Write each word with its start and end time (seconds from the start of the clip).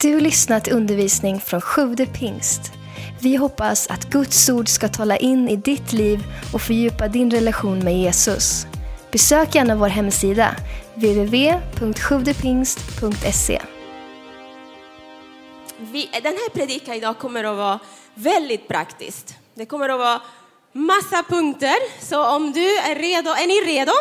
Du 0.00 0.20
lyssnat 0.20 0.64
till 0.64 0.72
undervisning 0.72 1.40
från 1.40 1.60
Sjude 1.60 2.06
pingst. 2.06 2.72
Vi 3.20 3.36
hoppas 3.36 3.86
att 3.86 4.10
Guds 4.10 4.48
ord 4.48 4.68
ska 4.68 4.88
tala 4.88 5.16
in 5.16 5.48
i 5.48 5.56
ditt 5.56 5.92
liv 5.92 6.24
och 6.52 6.62
fördjupa 6.62 7.08
din 7.08 7.30
relation 7.30 7.78
med 7.78 7.98
Jesus. 7.98 8.66
Besök 9.12 9.54
gärna 9.54 9.76
vår 9.76 9.88
hemsida, 9.88 10.56
www.sjuvdepingst.se. 10.94 13.62
Den 16.22 16.32
här 16.32 16.50
predikan 16.50 16.94
idag 16.94 17.18
kommer 17.18 17.44
att 17.44 17.56
vara 17.56 17.78
väldigt 18.14 18.68
praktisk. 18.68 19.26
Det 19.54 19.66
kommer 19.66 19.88
att 19.88 19.98
vara 19.98 20.22
massa 20.72 21.22
punkter, 21.28 22.04
så 22.04 22.36
om 22.36 22.52
du 22.52 22.78
är 22.78 22.94
redo, 22.94 23.30
är 23.30 23.46
ni 23.46 23.60
redo? 23.72 23.92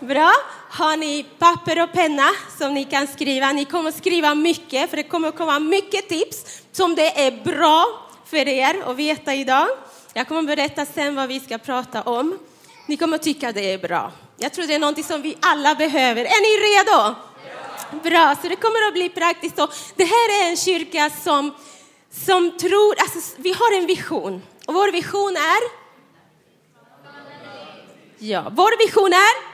Bra. 0.00 0.32
Har 0.76 0.96
ni 0.96 1.24
papper 1.38 1.82
och 1.82 1.92
penna 1.92 2.30
som 2.58 2.74
ni 2.74 2.84
kan 2.84 3.06
skriva? 3.06 3.52
Ni 3.52 3.64
kommer 3.64 3.90
skriva 3.90 4.34
mycket, 4.34 4.90
för 4.90 4.96
det 4.96 5.02
kommer 5.02 5.30
komma 5.30 5.58
mycket 5.58 6.08
tips 6.08 6.62
som 6.72 6.94
det 6.94 7.26
är 7.26 7.44
bra 7.44 7.86
för 8.26 8.48
er 8.48 8.82
att 8.86 8.96
veta 8.96 9.34
idag. 9.34 9.68
Jag 10.14 10.28
kommer 10.28 10.42
berätta 10.42 10.86
sen 10.86 11.14
vad 11.14 11.28
vi 11.28 11.40
ska 11.40 11.58
prata 11.58 12.02
om. 12.02 12.38
Ni 12.86 12.96
kommer 12.96 13.18
tycka 13.18 13.52
det 13.52 13.72
är 13.72 13.78
bra. 13.78 14.12
Jag 14.36 14.52
tror 14.52 14.66
det 14.66 14.74
är 14.74 14.78
något 14.78 15.04
som 15.04 15.22
vi 15.22 15.36
alla 15.40 15.74
behöver. 15.74 16.24
Är 16.24 16.40
ni 16.42 16.52
redo? 16.68 17.14
Bra, 18.02 18.36
så 18.42 18.48
det 18.48 18.56
kommer 18.56 18.88
att 18.88 18.94
bli 18.94 19.08
praktiskt. 19.08 19.58
Och 19.58 19.70
det 19.96 20.04
här 20.04 20.42
är 20.42 20.50
en 20.50 20.56
kyrka 20.56 21.10
som, 21.24 21.54
som 22.10 22.58
tror, 22.58 22.94
alltså 23.00 23.34
vi 23.36 23.52
har 23.52 23.78
en 23.78 23.86
vision. 23.86 24.42
Och 24.66 24.74
vår 24.74 24.92
vision 24.92 25.36
är? 25.36 25.84
Ja, 28.18 28.52
vår 28.56 28.86
vision 28.86 29.12
är? 29.12 29.53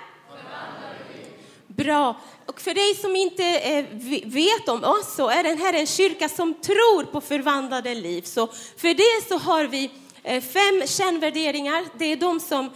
Bra. 1.84 2.16
Och 2.46 2.60
för 2.60 2.74
dig 2.74 2.94
som 2.94 3.16
inte 3.16 3.44
eh, 3.44 3.84
vet 4.24 4.68
om 4.68 4.84
oss 4.84 5.14
så 5.16 5.28
är 5.28 5.42
den 5.42 5.58
här 5.58 5.72
en 5.72 5.86
kyrka 5.86 6.28
som 6.28 6.54
tror 6.54 7.04
på 7.04 7.20
förvandlade 7.20 7.94
liv. 7.94 8.22
Så 8.22 8.46
för 8.76 8.94
det 8.94 9.28
så 9.28 9.38
har 9.38 9.64
vi 9.64 9.90
eh, 10.22 10.42
fem 10.42 10.82
kärnvärderingar. 10.86 11.84
Det 11.98 12.04
är, 12.04 12.16
de 12.16 12.40
som, 12.40 12.70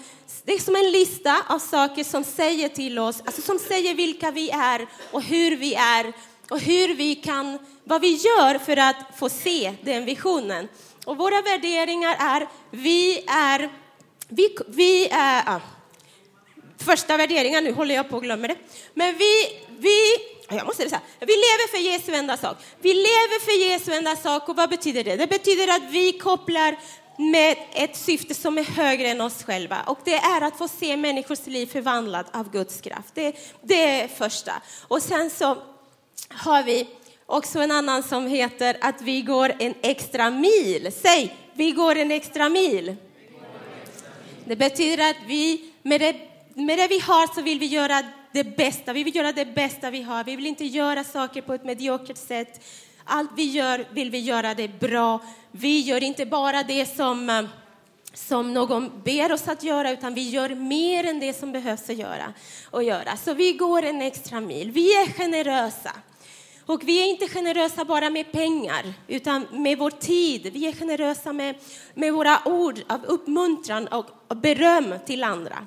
det 0.44 0.52
är 0.52 0.58
som 0.58 0.76
en 0.76 0.90
lista 0.90 1.42
av 1.48 1.58
saker 1.58 2.04
som 2.04 2.24
säger 2.24 2.68
till 2.68 2.98
oss, 2.98 3.22
alltså 3.24 3.42
som 3.42 3.58
säger 3.58 3.94
vilka 3.94 4.30
vi 4.30 4.50
är 4.50 4.86
och 5.10 5.22
hur 5.22 5.56
vi 5.56 5.74
är 5.74 6.12
och 6.50 6.60
hur 6.60 6.94
vi 6.94 7.14
kan, 7.14 7.58
vad 7.84 8.00
vi 8.00 8.14
gör 8.14 8.58
för 8.58 8.76
att 8.76 8.96
få 9.18 9.28
se 9.28 9.74
den 9.82 10.04
visionen. 10.04 10.68
Och 11.04 11.16
våra 11.16 11.42
värderingar 11.42 12.16
är, 12.18 12.48
vi 12.70 13.24
är, 13.26 13.72
vi, 14.28 14.56
vi 14.68 15.08
är, 15.08 15.42
ah, 15.46 15.60
första 16.84 17.16
värderingen, 17.16 17.64
nu 17.64 17.72
håller 17.72 17.94
jag 17.94 18.08
på 18.08 18.16
att 18.16 18.22
glömma 18.22 18.48
det. 18.48 18.56
Men 18.94 19.14
vi, 19.18 19.34
vi, 19.78 19.98
jag 20.48 20.66
måste 20.66 20.88
säga, 20.88 21.00
vi 21.20 21.26
lever 21.26 21.70
för 21.70 21.78
Jesu 21.78 22.14
enda 22.14 22.36
sak. 22.36 22.56
Vi 22.80 22.94
lever 22.94 23.44
för 23.44 23.70
Jesu 23.70 23.92
enda 23.92 24.16
sak 24.16 24.48
och 24.48 24.56
vad 24.56 24.70
betyder 24.70 25.04
det? 25.04 25.16
Det 25.16 25.26
betyder 25.26 25.76
att 25.76 25.90
vi 25.90 26.12
kopplar 26.12 26.76
med 27.16 27.56
ett 27.72 27.96
syfte 27.96 28.34
som 28.34 28.58
är 28.58 28.64
högre 28.64 29.08
än 29.08 29.20
oss 29.20 29.42
själva 29.42 29.82
och 29.86 29.98
det 30.04 30.14
är 30.14 30.40
att 30.40 30.58
få 30.58 30.68
se 30.68 30.96
människors 30.96 31.46
liv 31.46 31.66
förvandlat 31.66 32.36
av 32.36 32.50
Guds 32.50 32.80
kraft. 32.80 33.14
Det, 33.14 33.36
det 33.62 34.00
är 34.00 34.08
första. 34.08 34.52
Och 34.88 35.02
sen 35.02 35.30
så 35.30 35.56
har 36.28 36.62
vi 36.62 36.88
också 37.26 37.58
en 37.58 37.70
annan 37.70 38.02
som 38.02 38.26
heter 38.26 38.76
att 38.80 39.02
vi 39.02 39.22
går 39.22 39.52
en 39.58 39.74
extra 39.82 40.30
mil. 40.30 40.92
Säg, 41.02 41.36
vi 41.54 41.70
går 41.70 41.96
en 41.96 42.10
extra 42.10 42.48
mil. 42.48 42.96
Det 44.44 44.56
betyder 44.56 45.10
att 45.10 45.16
vi 45.26 45.72
med 45.82 46.00
det 46.00 46.33
med 46.54 46.78
det 46.78 46.88
vi 46.88 46.98
har 46.98 47.34
så 47.34 47.42
vill 47.42 47.58
vi 47.58 47.66
göra 47.66 48.02
det 48.32 48.56
bästa. 48.56 48.92
Vi 48.92 49.04
vill 49.04 49.16
göra 49.16 49.32
det 49.32 49.54
bästa 49.54 49.90
vi 49.90 50.02
har. 50.02 50.24
Vi 50.24 50.36
vill 50.36 50.46
inte 50.46 50.64
göra 50.64 51.04
saker 51.04 51.42
på 51.42 51.54
ett 51.54 51.64
mediokert 51.64 52.16
sätt. 52.16 52.64
Allt 53.04 53.30
vi 53.36 53.44
gör 53.44 53.84
vill 53.90 54.10
vi 54.10 54.18
göra 54.18 54.54
det 54.54 54.80
bra. 54.80 55.20
Vi 55.50 55.80
gör 55.80 56.02
inte 56.02 56.26
bara 56.26 56.62
det 56.62 56.86
som, 56.86 57.30
eh, 57.30 57.44
som 58.14 58.54
någon 58.54 59.02
ber 59.04 59.32
oss 59.32 59.48
att 59.48 59.62
göra, 59.62 59.90
utan 59.90 60.14
vi 60.14 60.30
gör 60.30 60.48
mer 60.48 61.04
än 61.04 61.20
det 61.20 61.32
som 61.32 61.52
behövs 61.52 61.90
att 61.90 61.96
göra. 61.96 62.32
Och 62.70 62.82
göra. 62.82 63.16
Så 63.16 63.34
vi 63.34 63.52
går 63.52 63.82
en 63.82 64.02
extra 64.02 64.40
mil. 64.40 64.70
Vi 64.70 64.94
är 64.94 65.06
generösa. 65.06 65.92
Och 66.66 66.88
vi 66.88 67.02
är 67.02 67.10
inte 67.10 67.28
generösa 67.28 67.84
bara 67.84 68.10
med 68.10 68.32
pengar, 68.32 68.94
utan 69.08 69.46
med 69.52 69.78
vår 69.78 69.90
tid. 69.90 70.52
Vi 70.52 70.66
är 70.66 70.72
generösa 70.72 71.32
med, 71.32 71.54
med 71.94 72.12
våra 72.12 72.38
ord 72.44 72.80
av 72.88 73.04
uppmuntran 73.04 73.86
och 73.86 74.36
beröm 74.36 74.94
till 75.06 75.24
andra. 75.24 75.66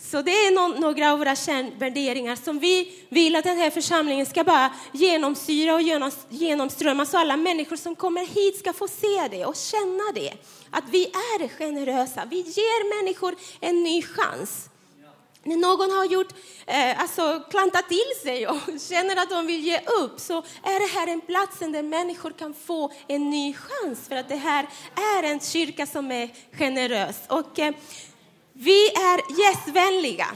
Så 0.00 0.22
det 0.22 0.30
är 0.30 0.50
no 0.50 0.80
några 0.80 1.12
av 1.12 1.18
våra 1.18 1.36
kärnvärderingar 1.36 2.36
som 2.36 2.58
vi 2.58 2.92
vill 3.08 3.36
att 3.36 3.44
den 3.44 3.58
här 3.58 3.70
församlingen 3.70 4.26
ska 4.26 4.44
bara 4.44 4.70
genomsyra 4.92 5.74
och 5.74 5.82
genomströmma 6.28 7.06
så 7.06 7.18
alla 7.18 7.36
människor 7.36 7.76
som 7.76 7.96
kommer 7.96 8.26
hit 8.26 8.58
ska 8.58 8.72
få 8.72 8.88
se 8.88 9.28
det 9.30 9.46
och 9.46 9.56
känna 9.56 10.12
det. 10.14 10.32
Att 10.70 10.84
vi 10.90 11.06
är 11.06 11.48
generösa, 11.48 12.24
vi 12.30 12.36
ger 12.36 13.02
människor 13.02 13.34
en 13.60 13.82
ny 13.82 14.02
chans. 14.02 14.68
När 15.42 15.56
någon 15.56 15.90
har 15.90 16.04
gjort, 16.04 16.34
eh, 16.66 17.00
alltså 17.00 17.42
klantat 17.50 17.88
till 17.88 18.12
sig 18.22 18.46
och 18.46 18.56
känner 18.88 19.22
att 19.22 19.30
de 19.30 19.46
vill 19.46 19.64
ge 19.64 19.78
upp 19.78 20.20
så 20.20 20.38
är 20.62 20.80
det 20.80 20.98
här 20.98 21.06
en 21.06 21.20
plats 21.20 21.58
där 21.58 21.82
människor 21.82 22.30
kan 22.30 22.54
få 22.54 22.92
en 23.06 23.30
ny 23.30 23.54
chans 23.54 24.08
för 24.08 24.16
att 24.16 24.28
det 24.28 24.36
här 24.36 24.66
är 24.94 25.22
en 25.22 25.40
kyrka 25.40 25.86
som 25.86 26.12
är 26.12 26.28
generös. 26.52 27.16
Och, 27.28 27.58
eh, 27.58 27.74
vi 28.60 28.88
är 28.88 29.40
gästvänliga. 29.40 30.26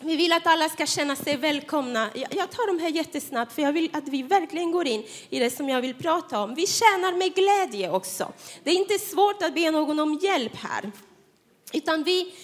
Vi 0.00 0.16
vill 0.16 0.32
att 0.32 0.46
alla 0.46 0.68
ska 0.68 0.86
känna 0.86 1.16
sig 1.16 1.36
välkomna. 1.36 2.10
Jag 2.14 2.50
tar 2.50 2.66
de 2.66 2.82
här 2.82 2.88
jättesnabbt 2.88 3.52
för 3.52 3.62
jag 3.62 3.72
vill 3.72 3.90
att 3.92 4.08
vi 4.08 4.22
verkligen 4.22 4.72
går 4.72 4.86
in 4.86 5.04
i 5.30 5.38
det 5.38 5.50
som 5.50 5.68
jag 5.68 5.80
vill 5.80 5.94
prata 5.94 6.40
om. 6.40 6.54
Vi 6.54 6.66
tjänar 6.66 7.12
med 7.12 7.34
glädje 7.34 7.90
också. 7.90 8.32
Det 8.64 8.70
är 8.70 8.74
inte 8.74 8.98
svårt 8.98 9.42
att 9.42 9.54
be 9.54 9.70
någon 9.70 10.00
om 10.00 10.18
hjälp 10.22 10.56
här. 10.56 10.92
Utan 11.72 12.04
vi, 12.04 12.34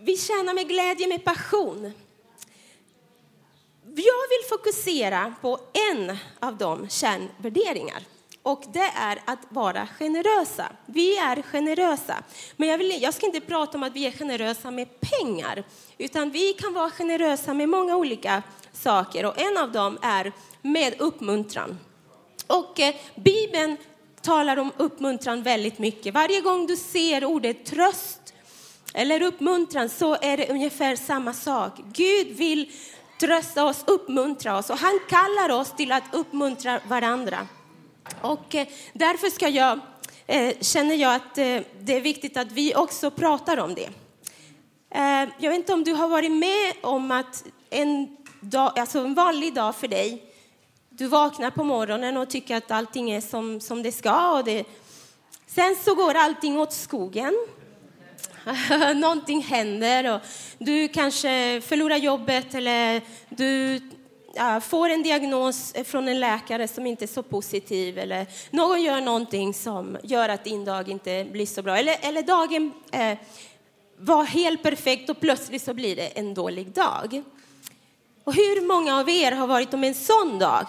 vi 0.00 0.16
tjänar 0.16 0.54
med 0.54 0.68
glädje, 0.68 1.08
med 1.08 1.24
passion. 1.24 1.92
Jag 3.84 4.28
vill 4.28 4.48
fokusera 4.48 5.34
på 5.40 5.58
en 5.90 6.16
av 6.40 6.56
de 6.56 6.88
kärnvärderingar 6.88 8.02
och 8.42 8.64
det 8.72 8.90
är 8.96 9.22
att 9.24 9.38
vara 9.48 9.86
generösa. 9.86 10.72
Vi 10.86 11.18
är 11.18 11.42
generösa. 11.42 12.22
Men 12.56 12.68
jag, 12.68 12.78
vill, 12.78 13.02
jag 13.02 13.14
ska 13.14 13.26
inte 13.26 13.40
prata 13.40 13.78
om 13.78 13.82
att 13.82 13.92
vi 13.92 14.06
är 14.06 14.10
generösa 14.10 14.70
med 14.70 14.88
pengar, 15.00 15.64
utan 15.98 16.30
vi 16.30 16.52
kan 16.52 16.74
vara 16.74 16.90
generösa 16.90 17.54
med 17.54 17.68
många 17.68 17.96
olika 17.96 18.42
saker 18.72 19.26
och 19.26 19.40
en 19.40 19.56
av 19.56 19.72
dem 19.72 19.98
är 20.02 20.32
med 20.62 21.00
uppmuntran. 21.00 21.78
Och 22.46 22.80
eh, 22.80 22.94
Bibeln 23.14 23.76
talar 24.22 24.56
om 24.56 24.72
uppmuntran 24.76 25.42
väldigt 25.42 25.78
mycket. 25.78 26.14
Varje 26.14 26.40
gång 26.40 26.66
du 26.66 26.76
ser 26.76 27.24
ordet 27.24 27.66
tröst 27.66 28.34
eller 28.94 29.22
uppmuntran 29.22 29.88
så 29.88 30.16
är 30.20 30.36
det 30.36 30.48
ungefär 30.48 30.96
samma 30.96 31.32
sak. 31.32 31.72
Gud 31.92 32.28
vill 32.36 32.72
trösta 33.20 33.64
oss, 33.64 33.84
uppmuntra 33.86 34.58
oss 34.58 34.70
och 34.70 34.78
han 34.78 35.00
kallar 35.08 35.60
oss 35.60 35.76
till 35.76 35.92
att 35.92 36.04
uppmuntra 36.12 36.80
varandra. 36.88 37.46
Och 38.20 38.54
eh, 38.54 38.66
därför 38.92 39.30
ska 39.30 39.48
jag, 39.48 39.80
eh, 40.26 40.54
känner 40.60 40.94
jag 40.94 41.14
att 41.14 41.38
eh, 41.38 41.60
det 41.80 41.96
är 41.96 42.00
viktigt 42.00 42.36
att 42.36 42.52
vi 42.52 42.74
också 42.74 43.10
pratar 43.10 43.56
om 43.56 43.74
det. 43.74 43.88
Jag 45.38 45.50
vet 45.50 45.58
inte 45.58 45.72
om 45.72 45.84
du 45.84 45.92
har 45.92 46.08
varit 46.08 46.32
med 46.32 46.72
om 46.80 47.10
att 47.10 47.44
en, 47.70 48.16
dag, 48.40 48.78
alltså 48.78 48.98
en 48.98 49.14
vanlig 49.14 49.54
dag 49.54 49.76
för 49.76 49.88
dig, 49.88 50.22
du 50.90 51.06
vaknar 51.06 51.50
på 51.50 51.64
morgonen 51.64 52.16
och 52.16 52.30
tycker 52.30 52.56
att 52.56 52.70
allting 52.70 53.10
är 53.10 53.20
som, 53.20 53.60
som 53.60 53.82
det 53.82 53.92
ska. 53.92 54.32
Och 54.32 54.44
det, 54.44 54.64
sen 55.46 55.76
så 55.84 55.94
går 55.94 56.14
allting 56.14 56.58
åt 56.58 56.72
skogen. 56.72 57.34
Någonting 58.94 59.42
händer 59.42 60.14
och 60.14 60.20
du 60.58 60.88
kanske 60.88 61.60
förlorar 61.60 61.96
jobbet 61.96 62.54
eller 62.54 63.02
du 63.28 63.80
får 64.62 64.88
en 64.88 65.02
diagnos 65.02 65.74
från 65.84 66.08
en 66.08 66.20
läkare 66.20 66.68
som 66.68 66.86
inte 66.86 67.04
är 67.04 67.06
så 67.06 67.22
positiv 67.22 67.98
eller 67.98 68.26
någon 68.50 68.82
gör 68.82 69.00
någonting 69.00 69.54
som 69.54 69.98
gör 70.02 70.28
att 70.28 70.44
din 70.44 70.64
dag 70.64 70.88
inte 70.88 71.26
blir 71.32 71.46
så 71.46 71.62
bra. 71.62 71.76
Eller, 71.76 71.96
eller 72.00 72.22
dagen 72.22 72.72
eh, 72.92 73.18
var 73.96 74.24
helt 74.24 74.62
perfekt 74.62 75.10
och 75.10 75.20
plötsligt 75.20 75.62
så 75.62 75.74
blir 75.74 75.96
det 75.96 76.06
en 76.06 76.34
dålig 76.34 76.72
dag. 76.72 77.22
Och 78.24 78.34
hur 78.34 78.66
många 78.66 79.00
av 79.00 79.08
er 79.08 79.32
har 79.32 79.46
varit 79.46 79.74
om 79.74 79.84
en 79.84 79.94
sån 79.94 80.38
dag? 80.38 80.66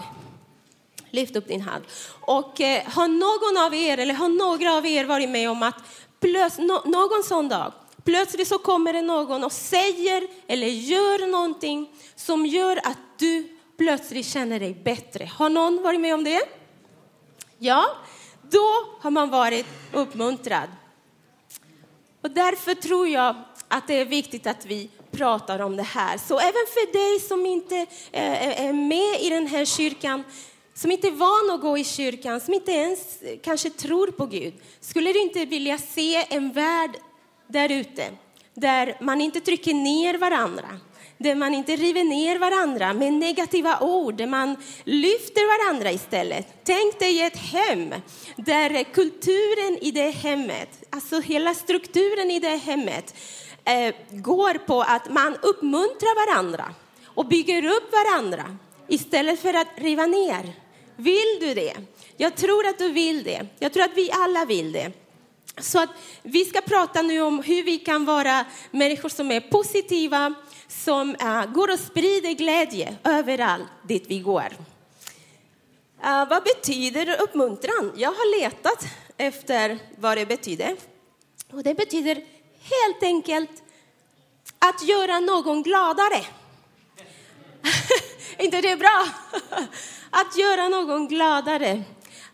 Lyft 1.10 1.36
upp 1.36 1.48
din 1.48 1.62
hand. 1.62 1.84
Och 2.22 2.62
eh, 2.62 2.84
har 2.88 3.08
någon 3.08 3.66
av 3.66 3.76
er, 3.76 3.98
eller 3.98 4.14
har 4.14 4.30
några 4.30 4.78
av 4.78 4.86
er 4.86 5.06
varit 5.06 5.30
med 5.30 5.50
om 5.50 5.64
att 5.64 5.76
plöts, 6.20 6.58
no, 6.58 6.82
någon 6.86 7.24
sån 7.24 7.50
dag, 7.50 7.74
plötsligt 8.04 8.48
så 8.48 8.58
kommer 8.58 8.94
det 8.94 9.02
någon 9.02 9.44
och 9.44 9.52
säger 9.52 10.28
eller 10.48 10.68
gör 10.68 11.28
någonting 11.28 11.90
som 12.16 12.46
gör 12.46 12.78
att 12.78 12.98
du 13.18 13.58
plötsligt 13.78 14.26
känner 14.26 14.60
dig 14.60 14.74
bättre. 14.74 15.26
Har 15.26 15.50
någon 15.50 15.84
varit 15.84 16.00
med 16.00 16.14
om 16.14 16.24
det? 16.24 16.42
Ja, 17.58 17.86
då 18.42 18.68
har 19.00 19.12
man 19.12 19.30
varit 19.30 19.66
uppmuntrad. 19.94 20.70
Och 22.22 22.32
därför 22.32 22.74
tror 22.76 23.08
jag 23.08 23.36
att 23.68 23.88
det 23.88 24.00
är 24.00 24.06
viktigt 24.06 24.48
att 24.48 24.66
vi 24.66 24.90
pratar 25.12 25.60
om 25.60 25.76
det 25.76 25.84
här. 25.84 26.18
Så 26.18 26.40
även 26.40 26.54
för 26.74 26.94
dig 26.94 27.20
som 27.20 27.46
inte 27.46 27.76
eh, 28.12 28.48
eh, 28.48 28.66
är 28.66 28.74
med 28.74 29.22
i 29.22 29.30
den 29.30 29.48
här 29.48 29.66
kyrkan 29.66 30.24
som 30.74 30.92
inte 30.92 31.08
är 31.08 31.12
van 31.12 31.56
att 31.56 31.62
gå 31.62 31.78
i 31.78 31.84
kyrkan, 31.84 32.42
som 32.42 32.54
inte 32.54 32.72
ens 32.72 33.20
kanske 33.44 33.70
tror 33.70 34.08
på 34.08 34.26
Gud, 34.26 34.54
skulle 34.80 35.14
du 35.14 35.22
inte 35.22 35.46
vilja 35.46 35.78
se 35.78 36.26
en 36.30 36.52
värld 36.52 36.92
där 37.52 37.72
ute 37.72 38.12
där 38.54 38.98
man 39.00 39.22
inte 39.22 39.42
trycker 39.42 39.74
ner 39.74 40.18
varandra, 40.18 40.80
där 41.18 41.36
man 41.36 41.54
inte 41.54 41.76
river 41.76 42.04
ner 42.04 42.40
varandra 42.40 42.94
med 42.94 43.14
negativa 43.14 43.80
ord, 43.80 44.16
där 44.16 44.28
man 44.28 44.56
lyfter 44.84 45.66
varandra 45.66 45.92
istället. 45.92 46.48
Tänk 46.64 47.00
dig 47.00 47.22
ett 47.22 47.38
hem 47.38 47.94
där 48.36 48.84
kulturen 48.84 49.78
i 49.82 49.92
det 49.92 50.10
hemmet, 50.10 50.84
alltså 50.90 51.20
hela 51.20 51.54
strukturen 51.54 52.32
i 52.32 52.40
det 52.40 52.56
hemmet, 52.56 53.16
eh, 53.64 53.96
går 54.10 54.54
på 54.54 54.82
att 54.82 55.10
man 55.10 55.38
uppmuntrar 55.42 56.34
varandra 56.34 56.74
och 57.06 57.28
bygger 57.28 57.66
upp 57.66 57.92
varandra 57.92 58.58
istället 58.88 59.42
för 59.42 59.54
att 59.54 59.68
riva 59.76 60.06
ner. 60.06 60.54
Vill 60.96 61.38
du 61.40 61.54
det? 61.54 61.74
Jag 62.18 62.36
tror 62.36 62.68
att 62.68 62.78
du 62.78 62.92
vill 62.92 63.24
det. 63.24 63.46
Jag 63.60 63.74
tror 63.74 63.84
att 63.84 63.96
vi 63.98 64.12
alla 64.12 64.46
vill 64.46 64.72
det. 64.72 64.92
Så 65.58 65.80
att 65.80 65.90
vi 66.24 66.46
ska 66.46 66.62
prata 66.62 67.02
nu 67.02 67.22
om 67.22 67.44
hur 67.44 67.64
vi 67.64 67.78
kan 67.78 68.06
vara 68.06 68.46
människor 68.72 69.10
som 69.10 69.32
är 69.32 69.40
positiva, 69.40 70.34
som 70.68 71.10
uh, 71.10 71.46
går 71.46 71.74
och 71.74 71.80
sprider 71.80 72.32
glädje 72.32 72.96
överallt 73.04 73.68
dit 73.88 74.04
vi 74.08 74.20
går. 74.20 74.48
Uh, 76.06 76.30
vad 76.30 76.44
betyder 76.44 77.22
uppmuntran? 77.22 77.92
Jag 77.96 78.10
har 78.10 78.40
letat 78.40 78.86
efter 79.18 79.80
vad 79.96 80.18
det 80.18 80.26
betyder. 80.26 80.76
Och 81.52 81.64
det 81.64 81.74
betyder 81.74 82.16
helt 82.62 83.04
enkelt 83.04 83.64
att 84.60 84.88
göra 84.88 85.20
någon 85.20 85.64
gladare. 85.64 86.26
inte 88.38 88.62
det 88.62 88.76
bra? 88.76 89.06
att 90.10 90.38
göra 90.38 90.68
någon 90.68 91.08
gladare. 91.08 91.84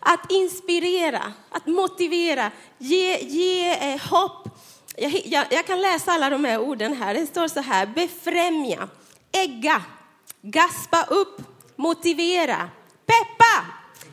Att 0.10 0.32
inspirera, 0.32 1.34
att 1.50 1.66
motivera, 1.66 2.52
ge, 2.78 3.20
ge 3.20 3.70
eh, 3.70 4.02
hopp. 4.02 4.48
Jag, 4.96 5.22
jag, 5.26 5.46
jag, 5.50 5.66
kan 5.66 5.82
läsa 5.82 6.12
alla 6.12 6.30
de 6.30 6.46
här 6.46 6.60
orden 6.60 6.94
här. 6.94 7.14
Det 7.14 7.26
står 7.26 7.48
så 7.48 7.60
här, 7.60 7.86
befrämja, 7.86 8.90
ägga, 9.32 9.82
gaspa 10.42 11.04
upp, 11.04 11.42
motivera, 11.76 12.70
peppa, 13.06 13.66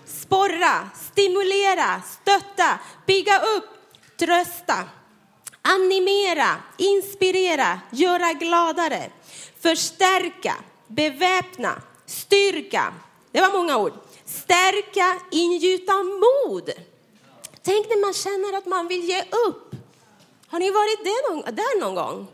sporra, 0.06 0.90
stimulera, 0.94 2.02
stötta, 2.02 2.78
bygga 3.06 3.38
upp, 3.38 3.64
trösta, 4.16 4.84
animera, 5.62 6.56
inspirera, 6.76 7.80
göra 7.90 8.32
gladare, 8.32 9.10
förstärka, 9.62 10.54
beväpna, 10.88 11.82
styrka. 12.06 12.94
Det 13.32 13.40
var 13.40 13.52
många 13.52 13.76
ord. 13.76 13.92
Stärka, 14.42 15.20
ingjuta 15.30 16.02
mod. 16.02 16.70
Tänk 17.62 17.88
när 17.88 18.00
man 18.00 18.14
känner 18.14 18.58
att 18.58 18.66
man 18.66 18.88
vill 18.88 19.04
ge 19.04 19.20
upp. 19.22 19.74
Har 20.46 20.58
ni 20.58 20.70
varit 20.70 21.04
där 21.56 21.80
någon 21.80 21.94
gång? 21.94 22.26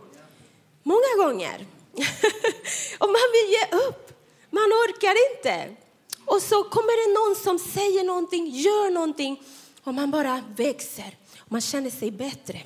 Många 0.83 1.25
gånger. 1.25 1.67
och 2.99 3.09
man 3.09 3.27
vill 3.33 3.51
ge 3.57 3.77
upp. 3.87 4.13
Man 4.51 4.73
orkar 4.73 5.17
inte. 5.31 5.77
Och 6.25 6.43
så 6.43 6.63
kommer 6.63 6.97
det 7.03 7.15
någon 7.21 7.37
som 7.45 7.59
säger 7.73 8.05
någonting, 8.05 8.47
gör 8.47 8.91
någonting 8.91 9.43
och 9.85 9.95
man 9.95 10.11
bara 10.11 10.45
växer. 10.57 11.17
Man 11.49 11.61
känner 11.61 11.91
sig 11.91 12.11
bättre. 12.11 12.63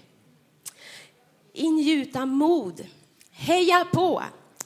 Ingjuta 1.52 2.26
mod. 2.26 2.86
Heja 3.31 3.86
på. 3.92 4.22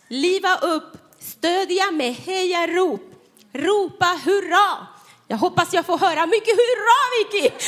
Liva 0.09 0.59
upp. 0.59 0.99
Stödja 1.19 1.91
med 1.91 2.15
hejarop. 2.15 3.08
Ropa 3.53 4.07
hurra. 4.25 4.87
Jag 5.29 5.37
hoppas 5.37 5.73
jag 5.73 5.87
får 5.87 5.99
höra 5.99 6.27
mycket 6.27 6.55
hurra, 6.55 6.99
Vicky! 7.19 7.51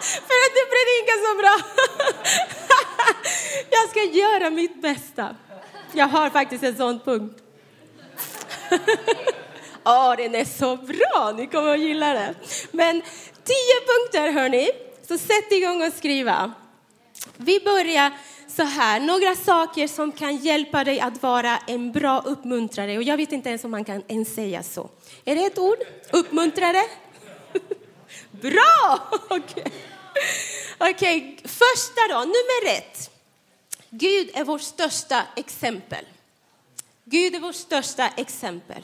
För 0.00 0.36
att 0.44 0.54
du 0.54 0.64
predikar 0.74 1.16
så 1.26 1.38
bra. 1.38 1.56
jag 3.70 3.90
ska 3.90 4.02
göra 4.02 4.50
mitt 4.50 4.82
bästa. 4.82 5.36
Jag 5.92 6.06
har 6.06 6.30
faktiskt 6.30 6.64
en 6.64 6.76
sån 6.76 7.00
punkt. 7.00 7.42
Ja, 9.84 10.12
oh, 10.12 10.16
den 10.16 10.34
är 10.34 10.44
så 10.44 10.76
bra. 10.76 11.32
Ni 11.36 11.46
kommer 11.46 11.74
att 11.74 11.80
gilla 11.80 12.12
det. 12.12 12.34
Men 12.70 13.02
tio 13.44 13.76
punkter, 13.86 14.32
hörni. 14.32 14.70
Så 15.08 15.18
sätt 15.18 15.52
igång 15.52 15.86
och 15.86 15.92
skriva. 15.92 16.52
Vi 17.36 17.60
börjar 17.60 18.12
så 18.60 18.66
här, 18.66 19.00
några 19.00 19.36
saker 19.36 19.88
som 19.88 20.12
kan 20.12 20.36
hjälpa 20.36 20.84
dig 20.84 21.00
att 21.00 21.22
vara 21.22 21.58
en 21.66 21.92
bra 21.92 22.20
uppmuntrare. 22.20 22.96
Och 22.96 23.02
jag 23.02 23.16
vet 23.16 23.32
inte 23.32 23.48
ens 23.48 23.64
om 23.64 23.70
man 23.70 23.84
kan 23.84 24.02
ens 24.08 24.34
säga 24.34 24.62
så. 24.62 24.90
Är 25.24 25.34
det 25.36 25.44
ett 25.44 25.58
ord? 25.58 25.78
Uppmuntrare? 26.12 26.82
Bra! 28.30 29.08
Okej, 29.30 29.64
okay. 30.78 30.90
okay. 30.90 31.36
första 31.36 32.00
då, 32.10 32.18
nummer 32.18 32.76
ett. 32.76 33.10
Gud 33.90 34.30
är 34.34 34.44
vårt 34.44 34.62
största 34.62 35.22
exempel. 35.36 36.04
Gud 37.04 37.34
är 37.34 37.40
vårt 37.40 37.54
största 37.54 38.08
exempel. 38.08 38.82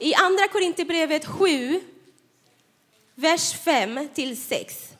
I 0.00 0.14
Andra 0.14 0.48
Korinthierbrevet 0.48 1.26
7, 1.26 1.80
vers 3.14 3.52
5 3.52 4.08
till 4.14 4.42
6 4.42 4.91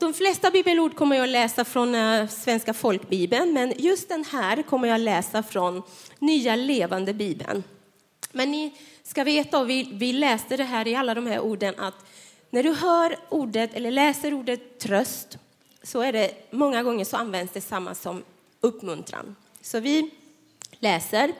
de 0.00 0.14
flesta 0.14 0.50
bibelord 0.50 0.94
kommer 0.94 1.16
jag 1.16 1.28
läsa 1.28 1.64
från 1.64 1.94
eh, 1.94 2.28
Svenska 2.28 2.74
folkbibeln, 2.74 3.52
men 3.52 3.74
just 3.76 4.08
den 4.08 4.24
här 4.24 4.62
kommer 4.62 4.88
jag 4.88 5.00
läsa 5.00 5.42
från 5.42 5.82
Nya 6.18 6.56
levande 6.56 7.14
bibeln. 7.14 7.64
Men 8.32 8.50
ni 8.50 8.72
ska 9.02 9.24
veta, 9.24 9.58
och 9.58 9.70
vi, 9.70 9.88
vi 9.92 10.12
läste 10.12 10.56
det 10.56 10.64
här 10.64 10.88
i 10.88 10.94
alla 10.94 11.14
de 11.14 11.26
här 11.26 11.40
orden, 11.40 11.74
att 11.78 11.94
när 12.50 12.62
du 12.62 12.72
hör 12.72 13.16
ordet 13.28 13.74
eller 13.74 13.90
läser 13.90 14.34
ordet 14.34 14.78
tröst 14.78 15.38
så 15.82 16.00
är 16.00 16.12
det 16.12 16.30
många 16.50 16.82
gånger 16.82 17.04
så 17.04 17.16
används 17.16 17.52
det 17.52 17.60
samma 17.60 17.94
som 17.94 18.22
uppmuntran. 18.60 19.36
Så 19.62 19.80
vi 19.80 20.10
läser. 20.78 21.32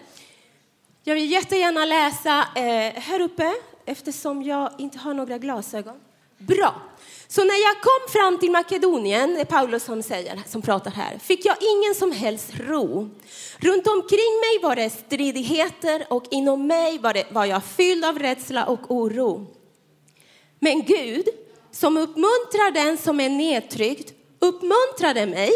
Jag 1.03 1.15
vill 1.15 1.31
jättegärna 1.31 1.85
läsa 1.85 2.49
eh, 2.57 3.01
här 3.03 3.21
uppe 3.21 3.53
eftersom 3.85 4.43
jag 4.43 4.71
inte 4.79 4.99
har 4.99 5.15
några 5.15 5.39
glasögon. 5.39 6.01
Bra. 6.39 6.90
Så 7.33 7.45
när 7.45 7.63
jag 7.63 7.83
kom 7.83 8.13
fram 8.13 8.39
till 8.39 8.51
Makedonien, 8.51 9.35
det 9.35 9.41
är 9.41 9.45
Paulus 9.45 9.85
som 9.85 10.03
säger, 10.03 10.43
som 10.47 10.63
pratar 10.63 10.91
här, 10.91 11.19
fick 11.19 11.45
jag 11.45 11.57
ingen 11.61 11.95
som 11.95 12.13
helst 12.13 12.51
ro. 12.59 13.11
Runt 13.59 13.87
omkring 13.87 14.41
mig 14.41 14.59
var 14.63 14.77
det 14.77 14.91
stridigheter 14.91 16.07
och 16.09 16.25
inom 16.31 16.67
mig 16.67 16.99
var, 16.99 17.15
det, 17.15 17.27
var 17.31 17.45
jag 17.45 17.65
fylld 17.65 18.05
av 18.05 18.19
rädsla 18.19 18.65
och 18.65 18.91
oro. 18.91 19.47
Men 20.59 20.83
Gud, 20.83 21.25
som 21.71 21.97
uppmuntrar 21.97 22.71
den 22.71 22.99
som 22.99 23.21
är 23.21 23.29
nedtryckt, 23.29 24.13
uppmuntrade 24.39 25.27
mig 25.27 25.51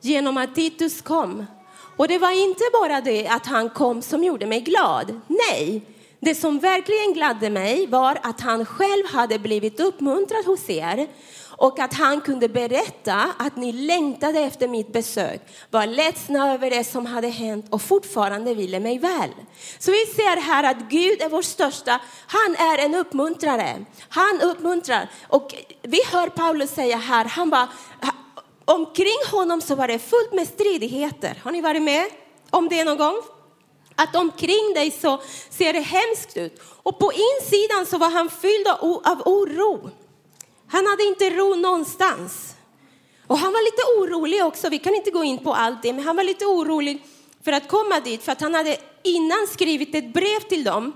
genom 0.00 0.36
att 0.36 0.54
Titus 0.54 1.00
kom. 1.00 1.46
Och 1.96 2.08
det 2.08 2.18
var 2.18 2.30
inte 2.30 2.64
bara 2.72 3.00
det 3.00 3.28
att 3.28 3.46
han 3.46 3.70
kom 3.70 4.02
som 4.02 4.24
gjorde 4.24 4.46
mig 4.46 4.60
glad. 4.60 5.20
Nej, 5.26 5.82
det 6.20 6.34
som 6.34 6.58
verkligen 6.58 7.12
gladde 7.12 7.50
mig 7.50 7.86
var 7.86 8.18
att 8.22 8.40
han 8.40 8.64
själv 8.64 9.06
hade 9.06 9.38
blivit 9.38 9.80
uppmuntrad 9.80 10.44
hos 10.44 10.70
er 10.70 11.08
och 11.58 11.78
att 11.78 11.94
han 11.94 12.20
kunde 12.20 12.48
berätta 12.48 13.32
att 13.38 13.56
ni 13.56 13.72
längtade 13.72 14.40
efter 14.40 14.68
mitt 14.68 14.92
besök, 14.92 15.40
var 15.70 15.86
ledsna 15.86 16.54
över 16.54 16.70
det 16.70 16.84
som 16.84 17.06
hade 17.06 17.28
hänt 17.28 17.66
och 17.70 17.82
fortfarande 17.82 18.54
ville 18.54 18.80
mig 18.80 18.98
väl. 18.98 19.30
Så 19.78 19.90
vi 19.90 20.06
ser 20.06 20.40
här 20.40 20.64
att 20.64 20.78
Gud 20.90 21.22
är 21.22 21.28
vår 21.28 21.42
största, 21.42 22.00
han 22.26 22.56
är 22.56 22.78
en 22.78 22.94
uppmuntrare. 22.94 23.84
Han 24.08 24.40
uppmuntrar. 24.42 25.10
Och 25.28 25.54
vi 25.82 25.98
hör 26.12 26.28
Paulus 26.28 26.70
säga 26.70 26.96
här, 26.96 27.24
han 27.24 27.50
bara, 27.50 27.68
omkring 28.64 29.18
honom 29.32 29.60
så 29.60 29.74
var 29.74 29.88
det 29.88 29.98
fullt 29.98 30.32
med 30.32 30.48
stridigheter. 30.48 31.40
Har 31.42 31.52
ni 31.52 31.60
varit 31.60 31.82
med 31.82 32.04
om 32.50 32.68
det 32.68 32.84
någon 32.84 32.98
gång? 32.98 33.22
Att 33.98 34.16
omkring 34.16 34.74
dig 34.74 34.90
så 34.90 35.20
ser 35.50 35.72
det 35.72 35.80
hemskt 35.80 36.36
ut. 36.36 36.60
Och 36.82 36.98
på 36.98 37.12
insidan 37.12 37.86
så 37.86 37.98
var 37.98 38.10
han 38.10 38.30
fylld 38.30 38.66
av 39.04 39.22
oro. 39.24 39.90
Han 40.68 40.86
hade 40.86 41.04
inte 41.04 41.30
ro 41.30 41.54
någonstans. 41.54 42.54
Och 43.26 43.38
han 43.38 43.52
var 43.52 43.64
lite 43.64 43.82
orolig 43.98 44.44
också, 44.44 44.68
vi 44.68 44.78
kan 44.78 44.94
inte 44.94 45.10
gå 45.10 45.24
in 45.24 45.38
på 45.38 45.54
allt 45.54 45.82
det, 45.82 45.92
men 45.92 46.04
han 46.04 46.16
var 46.16 46.24
lite 46.24 46.46
orolig 46.46 47.02
för 47.44 47.52
att 47.52 47.68
komma 47.68 48.00
dit, 48.00 48.22
för 48.22 48.32
att 48.32 48.40
han 48.40 48.54
hade 48.54 48.76
innan 49.02 49.46
skrivit 49.46 49.94
ett 49.94 50.12
brev 50.12 50.40
till 50.40 50.64
dem 50.64 50.92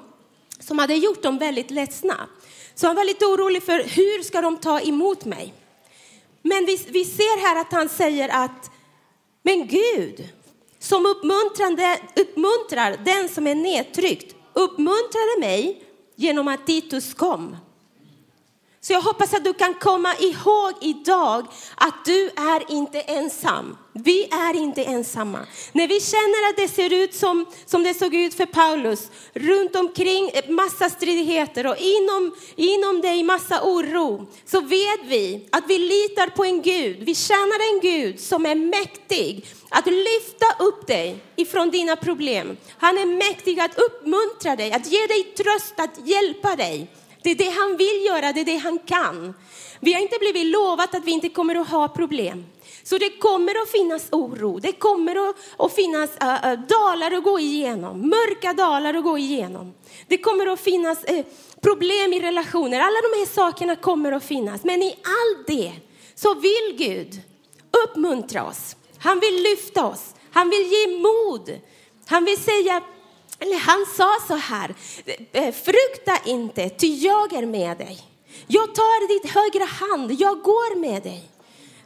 som 0.61 0.79
hade 0.79 0.95
gjort 0.95 1.23
dem 1.23 1.39
väldigt 1.39 1.71
ledsna. 1.71 2.29
Så 2.75 2.87
han 2.87 2.97
var 2.97 3.05
lite 3.05 3.27
orolig 3.27 3.63
för 3.63 3.79
hur 3.79 4.23
ska 4.23 4.41
de 4.41 4.57
ta 4.57 4.81
emot 4.81 5.25
mig? 5.25 5.55
Men 6.43 6.67
vi, 6.67 6.87
vi 6.89 7.05
ser 7.05 7.41
här 7.49 7.61
att 7.61 7.73
han 7.73 7.89
säger 7.89 8.29
att, 8.29 8.71
men 9.43 9.67
Gud, 9.67 10.29
som 10.83 11.07
uppmuntrar 12.17 13.05
den 13.05 13.29
som 13.29 13.47
är 13.47 13.55
nedtryckt, 13.55 14.35
uppmuntrade 14.53 15.41
mig 15.41 15.83
genom 16.17 16.49
att 16.49 16.67
Titus 16.67 17.15
kom. 17.15 17.57
Så 18.85 18.93
jag 18.93 19.01
hoppas 19.01 19.35
att 19.35 19.45
du 19.45 19.55
kan 19.55 19.75
komma 19.75 20.15
ihåg 20.19 20.73
idag 20.81 21.47
att 21.75 22.05
du 22.05 22.31
är 22.37 22.73
inte 22.73 23.01
ensam. 23.01 23.77
Vi 23.93 24.25
är 24.25 24.57
inte 24.57 24.85
ensamma. 24.85 25.47
När 25.73 25.89
vi 25.89 26.01
känner 26.01 26.49
att 26.49 26.57
det 26.57 26.69
ser 26.69 26.93
ut 26.93 27.15
som, 27.15 27.47
som 27.67 27.83
det 27.83 27.95
såg 27.95 28.15
ut 28.15 28.35
för 28.35 28.47
Paulus, 28.47 29.11
runt 29.35 29.77
omkring 29.77 30.31
eh, 30.35 30.51
massa 30.51 30.91
stridigheter 30.91 31.67
och 31.67 31.77
inom, 31.77 32.35
inom 32.57 33.01
dig 33.01 33.23
massa 33.23 33.63
oro, 33.63 34.27
så 34.47 34.61
vet 34.61 35.05
vi 35.05 35.49
att 35.53 35.65
vi 35.69 35.79
litar 35.79 36.27
på 36.27 36.45
en 36.45 36.63
Gud. 36.63 36.97
Vi 37.01 37.15
tjänar 37.15 37.75
en 37.75 37.81
Gud 37.81 38.21
som 38.21 38.47
är 38.47 38.55
mäktig 38.55 39.47
att 39.69 39.87
lyfta 39.87 40.47
upp 40.59 40.87
dig 40.87 41.17
ifrån 41.37 41.71
dina 41.71 41.97
problem. 41.97 42.57
Han 42.79 42.99
är 42.99 43.07
mäktig 43.07 43.61
att 43.61 43.79
uppmuntra 43.79 44.57
dig, 44.57 44.73
att 44.73 44.87
ge 44.87 45.07
dig 45.07 45.23
tröst, 45.23 45.75
att 45.77 46.09
hjälpa 46.09 46.57
dig. 46.57 46.89
Det 47.23 47.31
är 47.31 47.35
det 47.35 47.51
han 47.51 47.77
vill 47.77 48.05
göra, 48.07 48.33
det 48.33 48.41
är 48.41 48.45
det 48.45 48.57
han 48.57 48.79
kan. 48.79 49.35
Vi 49.81 49.93
har 49.93 50.01
inte 50.01 50.19
blivit 50.19 50.47
lovat 50.47 50.95
att 50.95 51.05
vi 51.05 51.11
inte 51.11 51.29
kommer 51.29 51.55
att 51.55 51.69
ha 51.69 51.89
problem. 51.89 52.45
Så 52.83 52.99
det 52.99 53.11
kommer 53.11 53.63
att 53.63 53.71
finnas 53.71 54.09
oro, 54.13 54.59
det 54.59 54.73
kommer 54.73 55.29
att, 55.29 55.37
att 55.57 55.75
finnas 55.75 56.17
äh, 56.17 56.53
äh 56.53 56.59
dalar 56.59 57.11
att 57.11 57.25
gå 57.25 57.39
igenom, 57.39 58.01
mörka 58.01 58.53
dalar 58.53 58.95
att 58.95 59.05
gå 59.05 59.19
igenom. 59.19 59.75
Det 60.07 60.19
kommer 60.19 60.47
att 60.47 60.61
finnas 60.61 61.05
äh, 61.05 61.25
problem 61.61 62.13
i 62.13 62.21
relationer, 62.21 62.81
alla 62.81 63.01
de 63.03 63.19
här 63.19 63.27
sakerna 63.27 63.77
kommer 63.77 64.13
att 64.13 64.25
finnas. 64.25 64.65
Men 64.65 64.83
i 64.83 64.97
allt 65.03 65.47
det 65.47 65.73
så 66.15 66.35
vill 66.35 66.75
Gud 66.77 67.21
uppmuntra 67.85 68.45
oss. 68.45 68.77
Han 68.99 69.21
vill 69.21 69.43
lyfta 69.43 69.87
oss, 69.87 70.15
han 70.33 70.51
vill 70.51 70.67
ge 70.67 70.99
mod. 70.99 71.61
Han 72.07 72.25
vill 72.25 72.41
säga 72.41 72.83
eller 73.43 73.59
han 73.59 73.87
sa 73.97 74.17
så 74.29 74.35
här, 74.35 74.75
eh, 75.33 75.55
frukta 75.55 76.31
inte, 76.31 76.69
ty 76.69 76.87
jag 76.87 77.33
är 77.33 77.47
med 77.47 77.79
dig. 77.79 77.99
Jag 78.47 78.75
tar 78.75 79.09
ditt 79.09 79.33
högra 79.33 79.65
hand, 79.65 80.13
jag 80.13 80.43
går 80.43 80.77
med 80.77 81.03
dig. 81.03 81.31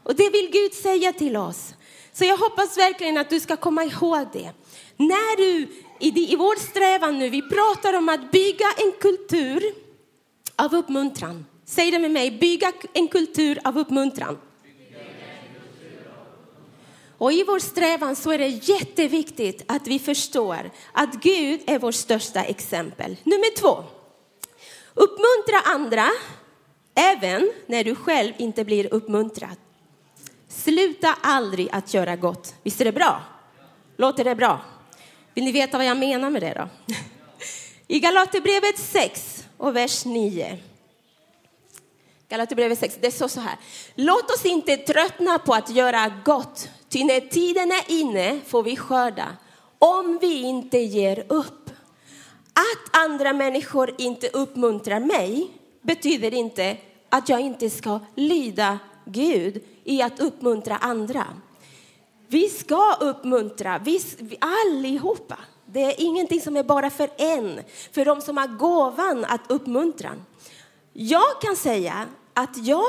Och 0.03 0.15
det 0.15 0.31
vill 0.31 0.51
Gud 0.51 0.75
säga 0.75 1.13
till 1.13 1.37
oss. 1.37 1.75
Så 2.13 2.25
jag 2.25 2.37
hoppas 2.37 2.79
verkligen 2.79 3.19
att 3.19 3.31
du 3.31 3.41
ska 3.41 3.57
komma 3.57 3.85
ihåg 3.85 4.27
det. 4.33 4.51
När 4.97 5.37
du 5.37 5.69
i, 6.01 6.33
i 6.33 6.37
vår 6.37 6.57
strävan 6.71 7.19
nu, 7.19 7.29
vi 7.29 7.43
pratar 7.43 7.93
om 7.93 8.09
att 8.09 8.33
bygga 8.33 8.67
en 8.77 8.93
kultur 9.01 9.63
av 10.57 10.75
uppmuntran. 10.75 11.47
Säg 11.65 11.91
det 11.91 11.99
med 11.99 12.11
mig, 12.11 12.31
bygga 12.31 12.73
en 12.93 13.09
kultur 13.09 13.59
av 13.65 13.79
uppmuntran. 13.79 14.39
Och 17.19 17.33
i 17.33 17.45
vår 17.45 17.59
strävan 17.59 18.17
så 18.17 18.33
är 18.33 18.39
det 18.39 18.49
jätteviktigt 18.49 19.63
att 19.67 19.87
vi 19.87 19.99
förstår 19.99 20.71
att 20.93 21.15
Gud 21.15 21.61
är 21.67 21.79
vårt 21.79 21.95
största 21.95 22.45
exempel. 22.45 23.17
Nummer 23.25 23.57
två. 23.57 23.85
Uppmuntra 24.95 25.61
andra 25.65 26.11
även 26.95 27.53
när 27.67 27.85
du 27.85 27.95
själv 27.95 28.33
inte 28.37 28.65
blir 28.65 28.95
uppmuntrad. 28.95 29.57
Sluta 30.49 31.15
aldrig 31.23 31.69
att 31.73 31.95
göra 31.95 32.17
gott. 32.17 32.55
Visst 32.63 32.81
är 32.81 32.85
det 32.85 32.93
bra? 32.93 33.23
Låter 33.97 34.25
det 34.25 34.35
bra? 34.35 34.61
Vill 35.35 35.45
ni 35.45 35.53
veta 35.53 35.77
vad 35.77 35.87
jag 35.87 35.97
menar 35.97 36.31
med 36.31 36.43
det 36.43 36.55
då? 36.55 36.95
I 37.89 38.01
Galaterbrevet 38.01 38.79
6 38.79 39.45
och 39.57 39.77
vers 39.77 40.05
9. 40.05 40.59
Galaterbrevet 42.29 42.79
6, 42.79 42.99
det 43.01 43.11
står 43.11 43.29
så 43.29 43.41
här. 43.41 43.57
Låt 43.95 44.31
oss 44.31 44.45
inte 44.45 44.77
tröttna 44.77 45.39
på 45.39 45.55
att 45.55 45.71
göra 45.71 46.13
gott, 46.25 46.69
Ty 46.89 47.05
när 47.05 47.21
tiden 47.21 47.71
är 47.71 48.01
inne 48.01 48.41
får 48.47 48.63
vi 48.63 48.77
skörda 48.77 49.37
om 49.79 50.19
vi 50.21 50.43
inte 50.43 50.79
ger 50.79 51.25
upp. 51.29 51.71
Att 52.53 53.05
andra 53.05 53.33
människor 53.33 53.95
inte 53.99 54.29
uppmuntrar 54.29 55.01
mig 55.01 55.51
betyder 55.83 56.35
inte 56.35 56.77
att 57.09 57.29
jag 57.29 57.41
inte 57.41 57.71
ska 57.71 58.01
lyda 58.15 58.79
Gud 59.05 59.65
i 59.85 60.03
att 60.03 60.21
uppmuntra 60.21 60.77
andra. 60.77 61.27
Vi 62.29 62.49
ska 62.49 62.95
uppmuntra, 63.01 63.79
vi, 63.79 64.01
allihopa. 64.41 65.39
Det 65.67 65.83
är 65.83 65.95
ingenting 65.99 66.41
som 66.41 66.57
är 66.57 66.63
bara 66.63 66.91
för 66.91 67.11
en, 67.17 67.61
för 67.93 68.05
de 68.05 68.21
som 68.21 68.37
har 68.37 68.47
gåvan 68.47 69.25
att 69.25 69.51
uppmuntra. 69.51 70.11
Jag 70.93 71.41
kan 71.43 71.57
säga 71.57 72.07
att 72.35 72.67
jag 72.67 72.87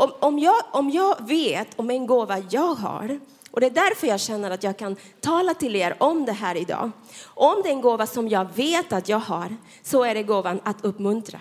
om, 0.00 0.12
om, 0.20 0.38
jag, 0.38 0.62
om 0.70 0.90
jag 0.90 1.28
vet 1.28 1.68
om 1.76 1.90
en 1.90 2.06
gåva 2.06 2.38
jag 2.50 2.74
har, 2.74 3.20
och 3.50 3.60
det 3.60 3.66
är 3.66 3.70
därför 3.70 4.06
jag 4.06 4.20
känner 4.20 4.50
att 4.50 4.62
jag 4.62 4.76
kan 4.76 4.96
tala 5.20 5.54
till 5.54 5.76
er 5.76 5.96
om 5.98 6.24
det 6.24 6.32
här 6.32 6.56
idag. 6.56 6.90
Om 7.24 7.60
det 7.62 7.68
är 7.68 7.72
en 7.72 7.80
gåva 7.80 8.06
som 8.06 8.28
jag 8.28 8.46
vet 8.54 8.92
att 8.92 9.08
jag 9.08 9.18
har, 9.18 9.56
så 9.82 10.04
är 10.04 10.14
det 10.14 10.22
gåvan 10.22 10.60
att 10.64 10.84
uppmuntra. 10.84 11.40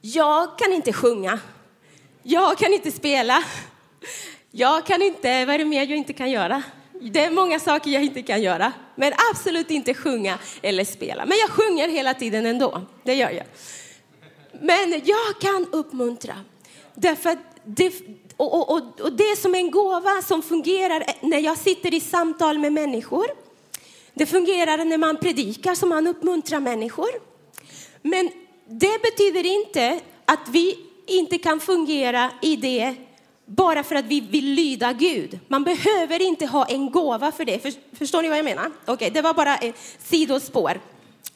Jag 0.00 0.58
kan 0.58 0.72
inte 0.72 0.92
sjunga. 0.92 1.38
Jag 2.22 2.58
kan 2.58 2.72
inte 2.72 2.90
spela. 2.90 3.44
Jag 4.50 4.86
kan 4.86 5.02
inte, 5.02 5.44
vad 5.44 5.54
är 5.54 5.58
det 5.58 5.64
mer 5.64 5.86
jag 5.86 5.98
inte 5.98 6.12
kan 6.12 6.30
göra? 6.30 6.62
Det 7.00 7.24
är 7.24 7.30
många 7.30 7.60
saker 7.60 7.90
jag 7.90 8.02
inte 8.02 8.22
kan 8.22 8.42
göra, 8.42 8.72
men 8.94 9.12
absolut 9.32 9.70
inte 9.70 9.94
sjunga 9.94 10.38
eller 10.62 10.84
spela. 10.84 11.26
Men 11.26 11.38
jag 11.38 11.50
sjunger 11.50 11.88
hela 11.88 12.14
tiden 12.14 12.46
ändå, 12.46 12.80
det 13.02 13.14
gör 13.14 13.30
jag. 13.30 13.46
Men 14.60 15.02
jag 15.04 15.40
kan 15.40 15.66
uppmuntra. 15.72 16.34
Därför 17.00 17.30
att 17.30 17.38
det, 17.64 17.92
och, 18.36 18.70
och, 18.70 19.00
och 19.00 19.12
det 19.12 19.24
är 19.24 19.36
som 19.36 19.54
en 19.54 19.70
gåva 19.70 20.22
som 20.22 20.42
fungerar 20.42 21.04
när 21.20 21.38
jag 21.38 21.58
sitter 21.58 21.94
i 21.94 22.00
samtal 22.00 22.58
med 22.58 22.72
människor. 22.72 23.26
Det 24.14 24.26
fungerar 24.26 24.84
när 24.84 24.98
man 24.98 25.16
predikar, 25.16 25.74
som 25.74 25.88
man 25.88 26.06
uppmuntrar 26.06 26.60
människor. 26.60 27.08
Men 28.02 28.30
det 28.66 29.02
betyder 29.02 29.46
inte 29.46 30.00
att 30.24 30.48
vi 30.48 30.78
inte 31.06 31.38
kan 31.38 31.60
fungera 31.60 32.30
i 32.42 32.56
det 32.56 32.94
bara 33.44 33.84
för 33.84 33.94
att 33.94 34.04
vi 34.04 34.20
vill 34.20 34.44
lyda 34.44 34.92
Gud. 34.92 35.38
Man 35.48 35.64
behöver 35.64 36.22
inte 36.22 36.46
ha 36.46 36.64
en 36.64 36.90
gåva 36.90 37.32
för 37.32 37.44
det. 37.44 37.76
Förstår 37.98 38.22
ni 38.22 38.28
vad 38.28 38.38
jag 38.38 38.44
menar? 38.44 38.66
Okej, 38.66 38.94
okay, 38.94 39.10
det 39.10 39.22
var 39.22 39.34
bara 39.34 39.56
ett 39.56 39.98
sidospår. 39.98 40.80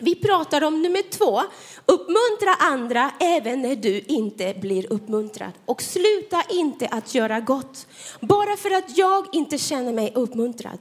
Vi 0.02 0.14
pratar 0.14 0.64
om 0.64 0.82
nummer 0.82 1.10
två, 1.10 1.42
uppmuntra 1.86 2.54
andra 2.58 3.10
även 3.20 3.62
när 3.62 3.76
du 3.76 4.00
inte 4.00 4.54
blir 4.60 4.92
uppmuntrad. 4.92 5.50
Och 5.64 5.82
sluta 5.82 6.42
inte 6.48 6.88
att 6.88 7.14
göra 7.14 7.40
gott, 7.40 7.86
bara 8.20 8.56
för 8.56 8.70
att 8.70 8.98
jag 8.98 9.26
inte 9.32 9.58
känner 9.58 9.92
mig 9.92 10.12
uppmuntrad. 10.14 10.78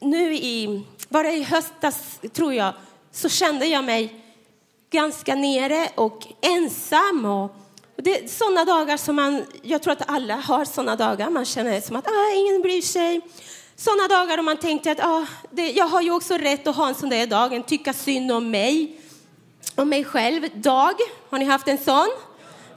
Nu 0.00 0.34
i, 0.34 0.82
bara 1.08 1.32
i 1.32 1.42
höstas 1.42 2.18
tror 2.32 2.54
jag, 2.54 2.74
så 3.12 3.28
kände 3.28 3.66
jag 3.66 3.84
mig 3.84 4.20
ganska 4.90 5.34
nere 5.34 5.88
och 5.94 6.26
ensam. 6.40 7.24
Och, 7.24 7.50
det 7.96 8.24
är 8.24 8.28
sådana 8.28 8.64
dagar 8.64 8.96
som 8.96 9.16
man, 9.16 9.44
jag 9.62 9.82
tror 9.82 9.92
att 9.92 10.10
alla 10.10 10.34
har 10.34 10.64
sådana 10.64 10.96
dagar, 10.96 11.30
man 11.30 11.44
känner 11.44 11.80
som 11.80 11.96
att 11.96 12.06
ah, 12.06 12.34
ingen 12.34 12.62
bryr 12.62 12.82
sig. 12.82 13.20
Sådana 13.76 14.08
dagar 14.08 14.36
då 14.36 14.42
man 14.42 14.56
tänkte 14.56 14.92
att 14.92 15.00
ah, 15.00 15.26
det, 15.50 15.70
jag 15.70 15.86
har 15.86 16.02
ju 16.02 16.10
också 16.10 16.34
rätt 16.34 16.66
att 16.66 16.76
ha 16.76 16.88
en 16.88 16.94
sån 16.94 17.08
där 17.08 17.26
dag, 17.26 17.52
en 17.52 17.62
tycka 17.62 17.92
synd 17.92 18.32
om 18.32 18.50
mig, 18.50 19.00
om 19.74 19.88
mig 19.88 20.04
själv. 20.04 20.48
Dag, 20.54 20.94
har 21.30 21.38
ni 21.38 21.44
haft 21.44 21.68
en 21.68 21.78
sån? 21.78 22.08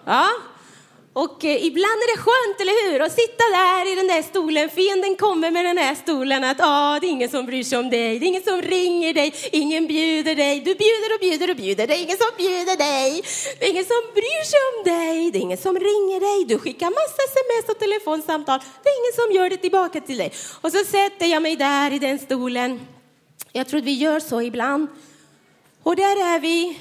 Ja, 0.06 0.30
och 1.24 1.46
eh, 1.46 1.66
ibland 1.66 2.00
är 2.04 2.10
det 2.14 2.22
skönt, 2.26 2.62
eller 2.62 2.78
hur? 2.86 3.00
Att 3.02 3.12
sitta 3.12 3.44
där 3.62 3.92
i 3.92 3.96
den 3.96 4.08
där 4.08 4.22
stolen. 4.22 4.70
Fienden 4.70 5.16
kommer 5.16 5.52
med 5.52 5.66
den 5.66 5.76
där 5.76 5.96
stolen 5.96 6.44
att 6.44 6.58
ah, 6.60 7.00
det 7.00 7.08
är 7.08 7.10
ingen 7.10 7.30
som 7.30 7.46
bryr 7.46 7.64
sig 7.64 7.78
om 7.78 7.90
dig. 7.90 8.20
Det 8.20 8.26
är 8.26 8.28
ingen 8.28 8.44
som 8.52 8.62
ringer 8.62 9.14
dig. 9.14 9.34
Ingen 9.52 9.88
bjuder 9.88 10.36
dig. 10.36 10.56
Du 10.60 10.72
bjuder 10.84 11.10
och 11.14 11.20
bjuder 11.20 11.50
och 11.52 11.56
bjuder. 11.56 11.88
Det 11.88 11.96
är 12.00 12.04
ingen 12.08 12.18
som 12.18 12.32
bjuder 12.38 12.78
dig. 12.90 13.22
Det 13.60 13.66
är 13.66 13.70
ingen 13.70 13.90
som 13.94 14.02
bryr 14.18 14.44
sig 14.52 14.60
om 14.70 14.78
dig. 14.94 15.32
Det 15.32 15.38
är 15.40 15.42
ingen 15.42 15.58
som 15.68 15.76
ringer 15.90 16.20
dig. 16.28 16.46
Du 16.52 16.60
skickar 16.60 16.90
massa 17.00 17.22
sms 17.34 17.66
och 17.72 17.80
telefonsamtal. 17.80 18.60
Det 18.84 18.90
är 18.90 18.98
ingen 19.02 19.16
som 19.22 19.28
gör 19.38 19.50
det 19.50 19.58
tillbaka 19.58 20.02
till 20.02 20.18
dig. 20.18 20.32
Och 20.62 20.72
så 20.72 20.84
sätter 20.84 21.26
jag 21.26 21.42
mig 21.42 21.56
där 21.56 21.94
i 21.94 22.00
den 22.00 22.20
stolen. 22.20 22.88
Jag 23.52 23.68
tror 23.68 23.80
att 23.80 23.86
vi 23.86 23.94
gör 24.06 24.20
så 24.20 24.42
ibland. 24.42 24.88
Och 25.84 25.96
där 25.96 26.16
är 26.34 26.40
vi. 26.40 26.80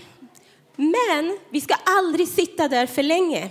Men 0.76 1.38
vi 1.50 1.60
ska 1.60 1.74
aldrig 1.84 2.28
sitta 2.28 2.68
där 2.68 2.86
för 2.86 3.02
länge. 3.02 3.50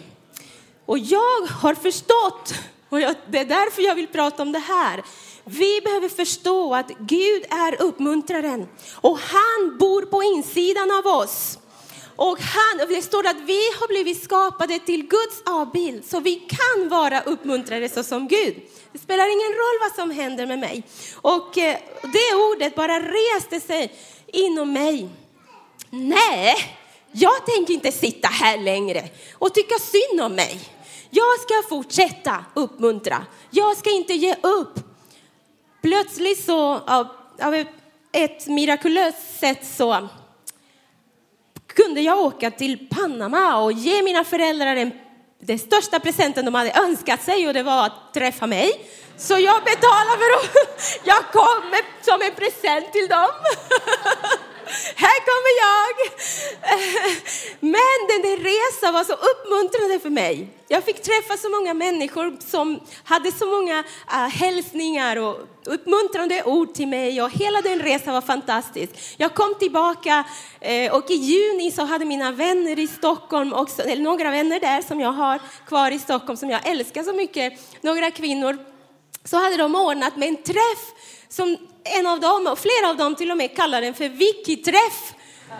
Och 0.85 0.99
jag 0.99 1.41
har 1.61 1.75
förstått, 1.75 2.53
och 2.89 3.01
jag, 3.01 3.15
det 3.27 3.39
är 3.39 3.45
därför 3.45 3.81
jag 3.81 3.95
vill 3.95 4.07
prata 4.07 4.41
om 4.41 4.51
det 4.51 4.59
här. 4.59 5.03
Vi 5.43 5.81
behöver 5.81 6.09
förstå 6.09 6.75
att 6.75 6.91
Gud 6.99 7.43
är 7.49 7.81
uppmuntraren 7.81 8.67
och 8.93 9.19
han 9.19 9.77
bor 9.77 10.01
på 10.01 10.23
insidan 10.23 10.91
av 10.91 11.07
oss. 11.07 11.59
Och 12.15 12.39
han, 12.39 12.87
det 12.89 13.01
står 13.01 13.27
att 13.27 13.41
vi 13.45 13.59
har 13.79 13.87
blivit 13.87 14.23
skapade 14.23 14.79
till 14.79 15.07
Guds 15.07 15.41
avbild 15.45 16.05
så 16.05 16.19
vi 16.19 16.35
kan 16.35 16.89
vara 16.89 17.21
uppmuntrade 17.21 17.89
såsom 17.89 18.27
Gud. 18.27 18.55
Det 18.91 18.99
spelar 18.99 19.25
ingen 19.25 19.51
roll 19.51 19.79
vad 19.81 19.95
som 19.95 20.11
händer 20.11 20.45
med 20.45 20.59
mig. 20.59 20.83
Och 21.15 21.57
eh, 21.57 21.77
det 22.01 22.35
ordet 22.51 22.75
bara 22.75 22.99
reste 22.99 23.59
sig 23.59 23.93
inom 24.27 24.73
mig. 24.73 25.09
Nej, 25.89 26.55
jag 27.11 27.45
tänker 27.45 27.73
inte 27.73 27.91
sitta 27.91 28.27
här 28.27 28.57
längre 28.57 29.09
och 29.33 29.53
tycka 29.53 29.75
synd 29.79 30.21
om 30.21 30.35
mig. 30.35 30.74
Jag 31.09 31.39
ska 31.41 31.69
fortsätta 31.69 32.45
uppmuntra. 32.53 33.25
Jag 33.49 33.77
ska 33.77 33.91
inte 33.91 34.13
ge 34.13 34.35
upp. 34.41 34.79
Plötsligt 35.81 36.45
så, 36.45 36.79
av, 36.79 37.07
ett 38.11 38.47
mirakulöst 38.47 39.39
sätt 39.39 39.65
så 39.65 40.07
kunde 41.67 42.01
jag 42.01 42.19
åka 42.19 42.51
till 42.51 42.87
Panama 42.89 43.57
och 43.57 43.71
ge 43.71 44.03
mina 44.03 44.23
föräldrar 44.23 44.75
en, 44.75 44.91
den 45.39 45.59
största 45.59 45.99
presenten 45.99 46.45
de 46.45 46.55
hade 46.55 46.71
önskat 46.71 47.23
sig 47.23 47.47
och 47.47 47.53
det 47.53 47.63
var 47.63 47.85
att 47.85 48.13
träffa 48.13 48.47
mig. 48.47 48.71
Så 49.17 49.33
jag 49.33 49.63
betalade 49.63 50.17
för 50.17 50.39
att 50.39 50.99
jag 51.03 51.31
kom 51.31 51.69
med, 51.69 51.83
som 52.01 52.21
en 52.21 52.35
present 52.35 52.93
till 52.93 53.07
dem. 53.07 53.29
Här 54.95 55.19
kommer 55.29 55.53
jag! 55.65 55.93
Men 57.59 57.97
den 58.09 58.21
där 58.21 58.37
resan 58.37 58.93
var 58.93 59.03
så 59.03 59.13
uppmuntrande 59.13 59.99
för 59.99 60.09
mig. 60.09 60.49
Jag 60.67 60.83
fick 60.83 61.01
träffa 61.01 61.37
så 61.37 61.49
många 61.49 61.73
människor 61.73 62.37
som 62.39 62.79
hade 63.03 63.31
så 63.31 63.45
många 63.45 63.83
äh, 64.11 64.15
hälsningar 64.15 65.17
och 65.17 65.37
uppmuntrande 65.65 66.43
ord 66.43 66.73
till 66.73 66.87
mig 66.87 67.21
och 67.21 67.31
hela 67.31 67.61
den 67.61 67.79
resan 67.79 68.13
var 68.13 68.21
fantastisk. 68.21 68.91
Jag 69.17 69.33
kom 69.33 69.55
tillbaka 69.59 70.23
eh, 70.59 70.93
och 70.93 71.11
i 71.11 71.13
juni 71.13 71.71
så 71.71 71.85
hade 71.85 72.05
mina 72.05 72.31
vänner 72.31 72.79
i 72.79 72.87
Stockholm 72.87 73.53
också, 73.53 73.81
eller 73.81 74.03
några 74.03 74.31
vänner 74.31 74.59
där 74.59 74.81
som 74.81 74.99
jag 74.99 75.11
har 75.11 75.39
kvar 75.67 75.91
i 75.91 75.99
Stockholm 75.99 76.37
som 76.37 76.49
jag 76.49 76.67
älskar 76.67 77.03
så 77.03 77.13
mycket, 77.13 77.53
några 77.81 78.11
kvinnor, 78.11 78.57
så 79.23 79.37
hade 79.37 79.57
de 79.57 79.75
ordnat 79.75 80.17
med 80.17 80.29
en 80.29 80.43
träff 80.43 80.93
som 81.29 81.57
en 81.85 82.07
av 82.07 82.19
dem, 82.19 82.47
och 82.47 82.59
flera 82.59 82.89
av 82.89 82.97
dem 82.97 83.15
till 83.15 83.31
och 83.31 83.37
med 83.37 83.55
kallar 83.55 83.81
den 83.81 83.93
för 83.93 84.09
Wikiträff. 84.09 85.13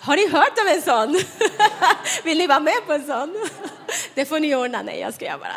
Har 0.00 0.16
ni 0.16 0.28
hört 0.28 0.58
om 0.58 0.66
en 0.66 0.82
sån? 0.82 1.20
Vill 2.24 2.38
ni 2.38 2.46
vara 2.46 2.60
med 2.60 2.86
på 2.86 2.92
en 2.92 3.06
sån? 3.06 3.48
Det 4.14 4.24
får 4.24 4.40
ni 4.40 4.56
ordna. 4.56 4.82
Nej, 4.82 5.00
jag 5.00 5.14
skojar 5.14 5.38
bara. 5.38 5.54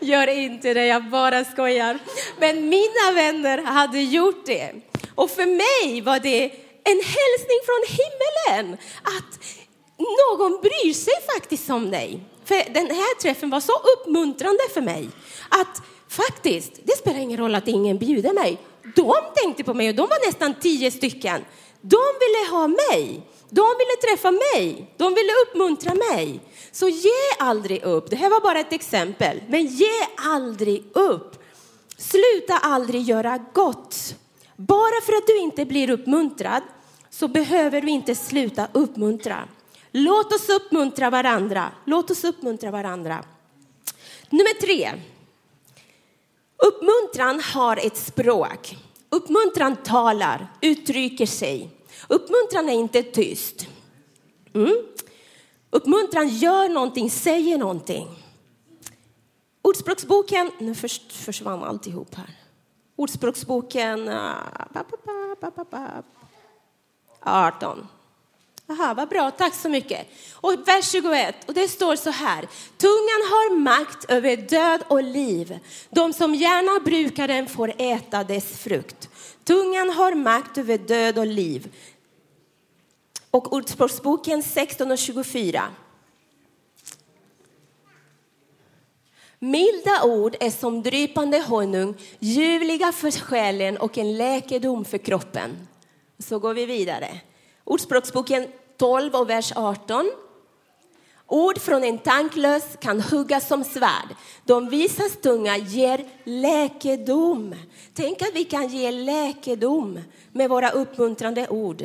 Gör 0.00 0.26
inte 0.26 0.74
det, 0.74 0.86
jag 0.86 1.04
bara 1.04 1.44
skojar. 1.44 1.98
Men 2.38 2.68
mina 2.68 3.10
vänner 3.14 3.58
hade 3.58 4.00
gjort 4.00 4.46
det. 4.46 4.72
Och 5.14 5.30
för 5.30 5.46
mig 5.46 6.00
var 6.00 6.18
det 6.18 6.44
en 6.84 7.00
hälsning 7.00 7.60
från 7.66 7.84
himmelen 7.98 8.78
att 9.02 9.38
någon 9.98 10.60
bryr 10.60 10.92
sig 10.92 11.14
faktiskt 11.34 11.70
om 11.70 11.90
dig. 11.90 12.20
För 12.44 12.72
den 12.74 12.86
här 12.86 13.20
träffen 13.20 13.50
var 13.50 13.60
så 13.60 13.72
uppmuntrande 13.72 14.62
för 14.74 14.80
mig 14.80 15.08
att 15.48 15.82
faktiskt, 16.14 16.72
det 16.84 16.96
spelar 16.98 17.20
ingen 17.20 17.38
roll 17.38 17.54
att 17.54 17.68
ingen 17.68 17.98
bjuder 17.98 18.32
mig. 18.32 18.58
De 18.96 19.14
tänkte 19.34 19.64
på 19.64 19.74
mig 19.74 19.88
och 19.88 19.94
de 19.94 20.08
var 20.08 20.26
nästan 20.26 20.54
tio 20.60 20.90
stycken. 20.90 21.44
De 21.80 22.00
ville 22.20 22.50
ha 22.50 22.66
mig. 22.66 23.22
De 23.50 23.66
ville 23.78 23.96
träffa 24.08 24.30
mig. 24.30 24.94
De 24.96 25.14
ville 25.14 25.32
uppmuntra 25.46 25.94
mig. 25.94 26.40
Så 26.72 26.88
ge 26.88 27.10
aldrig 27.38 27.82
upp. 27.82 28.10
Det 28.10 28.16
här 28.16 28.30
var 28.30 28.40
bara 28.40 28.60
ett 28.60 28.72
exempel. 28.72 29.42
Men 29.48 29.66
ge 29.66 30.06
aldrig 30.16 30.84
upp. 30.92 31.44
Sluta 31.96 32.58
aldrig 32.58 33.02
göra 33.02 33.44
gott. 33.52 34.14
Bara 34.56 35.00
för 35.06 35.12
att 35.12 35.26
du 35.26 35.38
inte 35.38 35.64
blir 35.64 35.90
uppmuntrad 35.90 36.62
så 37.10 37.28
behöver 37.28 37.80
du 37.80 37.90
inte 37.90 38.14
sluta 38.14 38.68
uppmuntra. 38.72 39.48
Låt 39.92 40.32
oss 40.32 40.48
uppmuntra 40.48 41.10
varandra. 41.10 41.72
Låt 41.84 42.10
oss 42.10 42.24
uppmuntra 42.24 42.70
varandra. 42.70 43.24
Nummer 44.30 44.60
tre. 44.60 44.92
Uppmuntran 46.56 47.40
har 47.40 47.76
ett 47.76 47.96
språk. 47.96 48.76
Uppmuntran 49.10 49.76
talar, 49.76 50.46
uttrycker 50.60 51.26
sig. 51.26 51.70
Uppmuntran 52.08 52.68
är 52.68 52.72
inte 52.72 53.02
tyst. 53.02 53.66
Mm. 54.54 54.74
Uppmuntran 55.70 56.28
gör 56.28 56.68
någonting, 56.68 57.10
säger 57.10 57.58
någonting. 57.58 58.08
Ordspråksboken, 59.62 60.50
nu 60.58 60.74
försvann 61.10 61.64
alltihop 61.64 62.14
här. 62.14 62.30
Ordspråksboken 62.96 64.08
ah, 64.08 64.38
18. 67.20 67.88
Aha, 68.68 68.94
vad 68.94 69.08
bra, 69.08 69.30
tack 69.30 69.54
så 69.54 69.68
mycket. 69.68 70.06
Och 70.34 70.68
vers 70.68 70.90
21, 70.90 71.48
och 71.48 71.54
det 71.54 71.68
står 71.68 71.96
så 71.96 72.10
här. 72.10 72.48
Tungan 72.76 73.22
har 73.30 73.56
makt 73.56 74.04
över 74.10 74.36
död 74.36 74.82
och 74.88 75.02
liv. 75.02 75.58
De 75.90 76.12
som 76.12 76.34
gärna 76.34 76.84
brukar 76.84 77.28
den 77.28 77.48
får 77.48 77.72
äta 77.78 78.24
dess 78.24 78.58
frukt. 78.58 79.08
Tungan 79.44 79.90
har 79.90 80.14
makt 80.14 80.58
över 80.58 80.78
död 80.78 81.18
och 81.18 81.26
liv. 81.26 81.72
Och 83.30 83.52
Ordspråksboken 83.52 84.42
16 84.42 84.90
och 84.90 84.98
24. 84.98 85.62
Milda 89.38 90.02
ord 90.04 90.36
är 90.40 90.50
som 90.50 90.82
drypande 90.82 91.40
honung, 91.40 91.94
ljuvliga 92.18 92.92
för 92.92 93.10
själen 93.10 93.76
och 93.76 93.98
en 93.98 94.16
läkedom 94.16 94.84
för 94.84 94.98
kroppen. 94.98 95.68
Så 96.18 96.38
går 96.38 96.54
vi 96.54 96.66
vidare. 96.66 97.20
Ordspråksboken 97.64 98.48
12 98.76 99.14
och 99.14 99.30
vers 99.30 99.52
18. 99.56 100.10
Ord 101.26 101.58
från 101.58 101.84
en 101.84 101.98
tanklös 101.98 102.64
kan 102.80 103.00
huggas 103.00 103.48
som 103.48 103.64
svärd. 103.64 104.08
De 104.44 104.68
visas 104.68 105.16
tunga 105.16 105.56
ger 105.56 106.04
läkedom. 106.24 107.54
Tänk 107.94 108.22
att 108.22 108.34
vi 108.34 108.44
kan 108.44 108.68
ge 108.68 108.90
läkedom 108.90 110.00
med 110.32 110.50
våra 110.50 110.70
uppmuntrande 110.70 111.48
ord. 111.48 111.84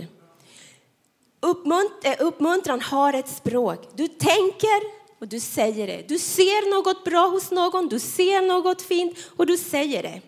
Uppmunt 1.42 1.92
eh, 2.04 2.16
uppmuntran 2.20 2.82
har 2.82 3.14
ett 3.14 3.30
språk. 3.30 3.88
Du 3.96 4.08
tänker 4.08 5.00
och 5.20 5.28
du 5.28 5.40
säger 5.40 5.88
det. 5.88 6.08
Du 6.08 6.20
ser 6.20 6.76
något 6.76 7.04
bra 7.04 7.28
hos 7.28 7.52
någon, 7.52 7.88
du 7.88 8.00
ser 8.00 8.42
något 8.42 8.82
fint 8.82 9.18
och 9.38 9.46
du 9.46 9.58
säger 9.58 10.04
det. 10.04 10.22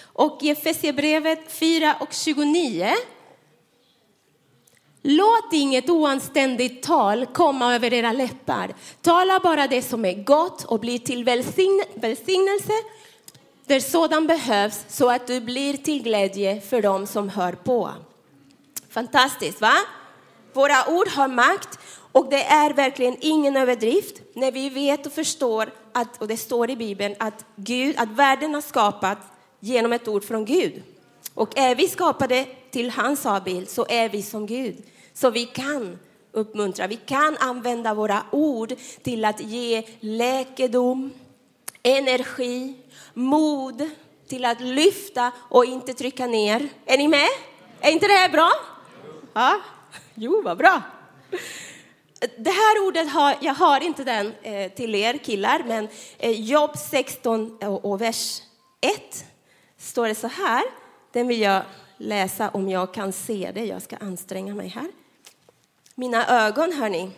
Och 0.00 0.38
i 0.42 0.50
Efesierbrevet 0.50 1.52
4 1.52 1.96
och 2.00 2.12
29 2.12 2.92
Låt 5.02 5.52
inget 5.52 5.90
oanständigt 5.90 6.82
tal 6.82 7.26
komma 7.26 7.74
över 7.74 7.92
era 7.92 8.12
läppar. 8.12 8.74
Tala 9.02 9.40
bara 9.40 9.66
det 9.66 9.82
som 9.82 10.04
är 10.04 10.24
gott 10.24 10.64
och 10.64 10.80
bli 10.80 10.98
till 10.98 11.24
välsignelse 11.94 12.72
där 13.66 13.80
sådan 13.80 14.26
behövs 14.26 14.84
så 14.88 15.10
att 15.10 15.26
du 15.26 15.40
blir 15.40 15.76
till 15.76 16.02
glädje 16.02 16.60
för 16.60 16.82
dem 16.82 17.06
som 17.06 17.28
hör 17.28 17.52
på. 17.52 17.90
Fantastiskt, 18.90 19.60
va? 19.60 19.74
Våra 20.52 20.88
ord 20.88 21.08
har 21.08 21.28
makt 21.28 21.78
och 22.12 22.30
det 22.30 22.44
är 22.44 22.72
verkligen 22.72 23.16
ingen 23.20 23.56
överdrift 23.56 24.22
när 24.34 24.52
vi 24.52 24.68
vet 24.68 25.06
och 25.06 25.12
förstår 25.12 25.70
att, 25.92 26.22
och 26.22 26.28
det 26.28 26.36
står 26.36 26.70
i 26.70 26.76
Bibeln, 26.76 27.14
att 27.18 27.44
Gud, 27.56 27.94
att 27.98 28.08
världen 28.08 28.54
har 28.54 28.60
skapats 28.60 29.26
genom 29.60 29.92
ett 29.92 30.08
ord 30.08 30.24
från 30.24 30.44
Gud. 30.44 30.82
Och 31.38 31.58
är 31.58 31.74
vi 31.74 31.88
skapade 31.88 32.46
till 32.70 32.90
hans 32.90 33.26
avbild 33.26 33.68
så 33.68 33.86
är 33.88 34.08
vi 34.08 34.22
som 34.22 34.46
Gud. 34.46 34.82
Så 35.14 35.30
vi 35.30 35.44
kan 35.44 35.98
uppmuntra, 36.32 36.86
vi 36.86 36.96
kan 36.96 37.36
använda 37.36 37.94
våra 37.94 38.22
ord 38.30 38.74
till 39.02 39.24
att 39.24 39.40
ge 39.40 39.82
läkedom, 40.00 41.10
energi, 41.82 42.74
mod, 43.14 43.90
till 44.28 44.44
att 44.44 44.60
lyfta 44.60 45.32
och 45.38 45.64
inte 45.64 45.94
trycka 45.94 46.26
ner. 46.26 46.68
Är 46.86 46.98
ni 46.98 47.08
med? 47.08 47.28
Är 47.80 47.90
inte 47.90 48.06
det 48.06 48.12
här 48.12 48.28
bra? 48.28 48.50
Ja, 49.32 49.60
jo 50.14 50.42
vad 50.44 50.58
bra. 50.58 50.82
Det 52.38 52.50
här 52.50 52.86
ordet 52.86 53.10
har, 53.10 53.36
jag 53.40 53.54
har 53.54 53.80
inte 53.80 54.04
den 54.04 54.34
eh, 54.42 54.72
till 54.72 54.94
er 54.94 55.18
killar, 55.18 55.62
men 55.66 55.88
eh, 56.18 56.40
Jobb 56.40 56.78
16 56.78 57.58
och 57.62 58.00
vers 58.00 58.42
1 58.80 59.24
står 59.78 60.08
det 60.08 60.14
så 60.14 60.28
här. 60.28 60.62
Den 61.12 61.28
vill 61.28 61.40
jag 61.40 61.62
läsa 61.96 62.50
om 62.50 62.68
jag 62.68 62.94
kan 62.94 63.12
se 63.12 63.50
det. 63.54 63.64
Jag 63.64 63.82
ska 63.82 63.96
anstränga 63.96 64.54
mig 64.54 64.68
här. 64.68 64.88
Mina 65.94 66.46
ögon, 66.46 66.72
hörni. 66.72 67.10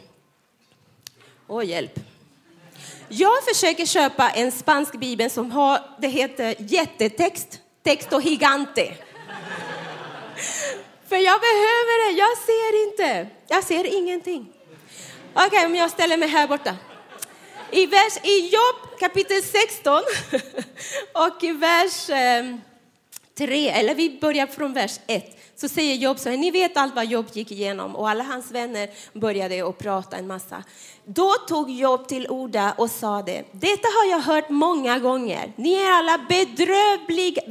Åh, 1.47 1.67
hjälp. 1.67 2.01
Jag 3.09 3.45
försöker 3.45 3.87
köpa 3.87 4.31
en 4.31 4.53
spansk 4.53 5.01
bibel 5.01 5.31
som 5.31 5.51
har, 5.51 5.81
det 5.99 6.09
heter 6.09 6.55
jättetext, 6.59 7.61
texto 7.83 8.21
gigante. 8.21 8.95
För 11.09 11.17
jag 11.17 11.41
behöver 11.41 12.13
det, 12.13 12.19
jag 12.19 12.39
ser 12.39 12.89
inte. 12.89 13.29
Jag 13.49 13.65
ser 13.65 13.99
ingenting. 13.99 14.53
Okej, 15.35 15.47
okay, 15.47 15.67
om 15.67 15.75
jag 15.75 15.91
ställer 15.91 16.17
mig 16.17 16.29
här 16.29 16.49
borta. 16.49 16.77
I, 17.71 17.87
vers, 17.87 18.19
i 18.23 18.49
Jobb 18.49 18.99
kapitel 19.01 19.43
16 19.43 19.95
och 21.13 21.45
i 21.45 21.53
vers 21.53 22.11
ehm, 22.11 22.61
3, 23.41 23.69
eller 23.69 23.95
vi 23.95 24.19
börjar 24.21 24.47
från 24.47 24.73
vers 24.73 25.01
1 25.07 25.37
så 25.57 25.69
säger 25.69 25.95
Job 25.95 26.19
så 26.19 26.31
här, 26.31 26.37
ni 26.37 26.51
vet 26.51 26.77
allt 26.77 26.95
vad 26.95 27.07
Job 27.07 27.27
gick 27.33 27.53
igenom 27.53 27.97
och 27.97 28.09
alla 28.09 28.25
hans 28.25 28.51
vänner 28.51 28.91
började 29.13 29.69
att 29.69 29.79
prata 29.79 30.17
en 30.17 30.27
massa. 30.27 30.65
Då 31.05 31.33
tog 31.49 31.71
Job 31.71 32.09
till 32.09 32.27
orda 32.29 32.75
och 32.79 32.91
sa 32.91 33.23
det, 33.23 33.45
detta 33.53 33.89
har 33.89 34.11
jag 34.11 34.21
hört 34.21 34.49
många 34.49 34.99
gånger. 34.99 35.53
Ni 35.57 35.75
är 35.75 35.91
alla 35.91 36.19
bedrövliga, 36.29 37.43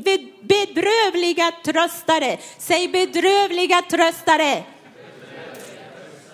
bedrövliga 0.41 1.51
tröstare. 1.65 2.37
Säg 2.57 2.87
bedrövliga 2.87 3.81
tröstare. 3.81 4.63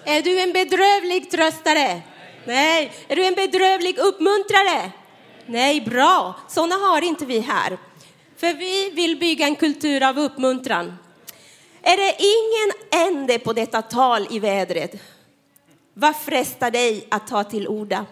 Är 0.05 0.21
du 0.21 0.39
en 0.39 0.53
bedrövlig 0.53 1.31
tröstare? 1.31 2.01
Nej. 2.45 2.91
Är 3.07 3.15
du 3.15 3.25
en 3.25 3.35
bedrövlig 3.35 3.97
uppmuntrare? 3.97 4.91
Nej, 5.45 5.81
bra. 5.81 6.35
Sådana 6.49 6.75
har 6.75 7.01
inte 7.01 7.25
vi 7.25 7.39
här. 7.39 7.77
För 8.37 8.53
vi 8.53 8.89
vill 8.89 9.19
bygga 9.19 9.45
en 9.45 9.55
kultur 9.55 10.03
av 10.03 10.19
uppmuntran. 10.19 10.93
Är 11.81 11.97
det 11.97 12.15
ingen 12.19 13.07
ände 13.07 13.39
på 13.39 13.53
detta 13.53 13.81
tal 13.81 14.27
i 14.29 14.39
vädret? 14.39 14.95
Vad 15.93 16.15
frestar 16.15 16.71
dig 16.71 17.07
att 17.11 17.27
ta 17.27 17.43
till 17.43 17.67
orda? 17.67 18.05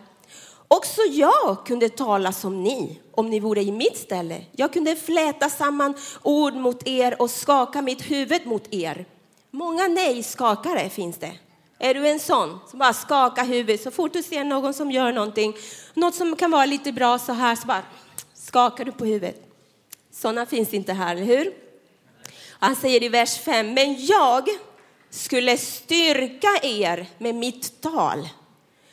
Också 0.68 1.02
jag 1.02 1.66
kunde 1.66 1.90
tala 1.90 2.32
som 2.32 2.64
ni, 2.64 3.00
om 3.12 3.30
ni 3.30 3.40
vore 3.40 3.62
i 3.62 3.72
mitt 3.72 3.98
ställe. 3.98 4.42
Jag 4.52 4.74
kunde 4.74 4.96
fläta 4.96 5.50
samman 5.50 5.96
ord 6.22 6.54
mot 6.54 6.88
er 6.88 7.22
och 7.22 7.30
skaka 7.30 7.82
mitt 7.82 8.12
huvud 8.12 8.46
mot 8.46 8.74
er. 8.74 9.06
Många 9.52 9.88
nej-skakare 9.88 10.90
finns 10.90 11.18
det. 11.18 11.32
Är 11.80 11.94
du 11.94 12.08
en 12.08 12.20
sån 12.20 12.60
som 12.70 12.80
bara 12.80 12.94
skakar 12.94 13.46
huvudet 13.46 13.82
så 13.82 13.92
fort 13.92 14.14
du 14.14 14.24
ser 14.24 14.44
någon 14.44 14.74
som 14.74 14.92
gör 14.92 15.12
någonting, 15.12 15.56
något 15.94 16.16
som 16.16 16.36
kan 16.36 16.52
vara 16.52 16.66
lite 16.66 16.92
bra 16.92 17.20
så 17.20 17.34
här, 17.34 17.56
så 17.56 17.68
bara 17.68 17.82
skakar 18.34 18.86
du 18.86 18.92
på 18.92 19.06
huvudet. 19.06 19.53
Sådana 20.24 20.46
finns 20.46 20.74
inte 20.74 20.94
här, 20.94 21.16
eller 21.16 21.26
hur? 21.26 21.54
Han 22.50 22.76
säger 22.76 23.04
i 23.04 23.10
vers 23.10 23.38
5, 23.38 23.74
men 23.74 24.06
jag 24.06 24.48
skulle 25.10 25.58
styrka 25.58 26.50
er 26.62 27.06
med 27.18 27.36
mitt 27.36 27.82
tal. 27.82 28.30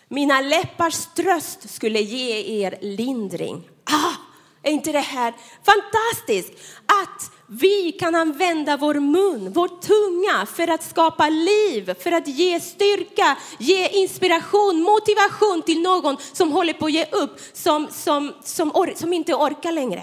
Mina 0.08 0.40
läppars 0.40 1.06
tröst 1.06 1.74
skulle 1.74 2.00
ge 2.00 2.62
er 2.62 2.78
lindring. 2.80 3.68
Ah, 3.84 4.14
är 4.62 4.72
inte 4.72 4.92
det 4.92 5.00
här 5.00 5.34
fantastiskt? 5.64 6.52
Att 6.86 7.32
vi 7.46 7.92
kan 7.92 8.14
använda 8.14 8.76
vår 8.76 8.94
mun, 8.94 9.52
vår 9.52 9.68
tunga 9.68 10.46
för 10.46 10.68
att 10.68 10.84
skapa 10.84 11.28
liv, 11.28 11.94
för 12.02 12.12
att 12.12 12.28
ge 12.28 12.60
styrka, 12.60 13.36
ge 13.58 13.88
inspiration, 13.88 14.82
motivation 14.82 15.62
till 15.62 15.82
någon 15.82 16.16
som 16.32 16.52
håller 16.52 16.72
på 16.72 16.86
att 16.86 16.92
ge 16.92 17.04
upp, 17.04 17.40
som, 17.52 17.88
som, 17.90 18.32
som, 18.42 18.70
or, 18.74 18.92
som 18.96 19.12
inte 19.12 19.34
orkar 19.34 19.72
längre. 19.72 20.02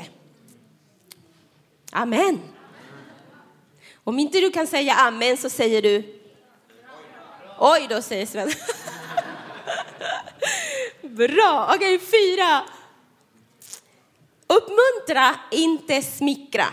Amen. 1.91 2.39
Om 4.03 4.19
inte 4.19 4.39
du 4.39 4.51
kan 4.51 4.67
säga 4.67 4.93
amen 4.93 5.37
så 5.37 5.49
säger 5.49 5.81
du 5.81 6.17
Oj 7.59 7.87
då, 7.89 8.01
säger 8.01 8.25
Sven. 8.25 8.49
Bra, 11.15 11.71
okej 11.75 11.95
okay, 11.95 12.07
fyra. 12.07 12.61
Uppmuntra, 14.47 15.35
inte 15.51 16.01
smickra. 16.01 16.65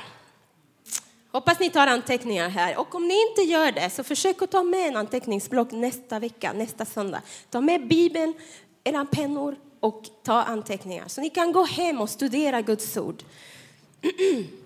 Hoppas 1.32 1.60
ni 1.60 1.70
tar 1.70 1.86
anteckningar 1.86 2.48
här. 2.48 2.76
Och 2.76 2.94
om 2.94 3.08
ni 3.08 3.28
inte 3.28 3.42
gör 3.42 3.72
det, 3.72 3.90
så 3.90 4.04
försök 4.04 4.42
att 4.42 4.50
ta 4.50 4.62
med 4.62 4.88
en 4.88 4.96
anteckningsblock 4.96 5.72
nästa 5.72 6.18
vecka, 6.18 6.52
nästa 6.52 6.84
söndag. 6.84 7.22
Ta 7.50 7.60
med 7.60 7.88
Bibeln, 7.88 8.34
era 8.84 9.04
pennor 9.04 9.56
och 9.80 10.02
ta 10.22 10.42
anteckningar. 10.42 11.08
Så 11.08 11.20
ni 11.20 11.30
kan 11.30 11.52
gå 11.52 11.64
hem 11.64 12.00
och 12.00 12.10
studera 12.10 12.62
Guds 12.62 12.96
ord. 12.96 13.22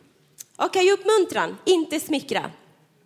Okej, 0.61 0.93
okay, 0.93 0.93
uppmuntran, 0.93 1.57
inte 1.65 2.01
smickra. 2.01 2.51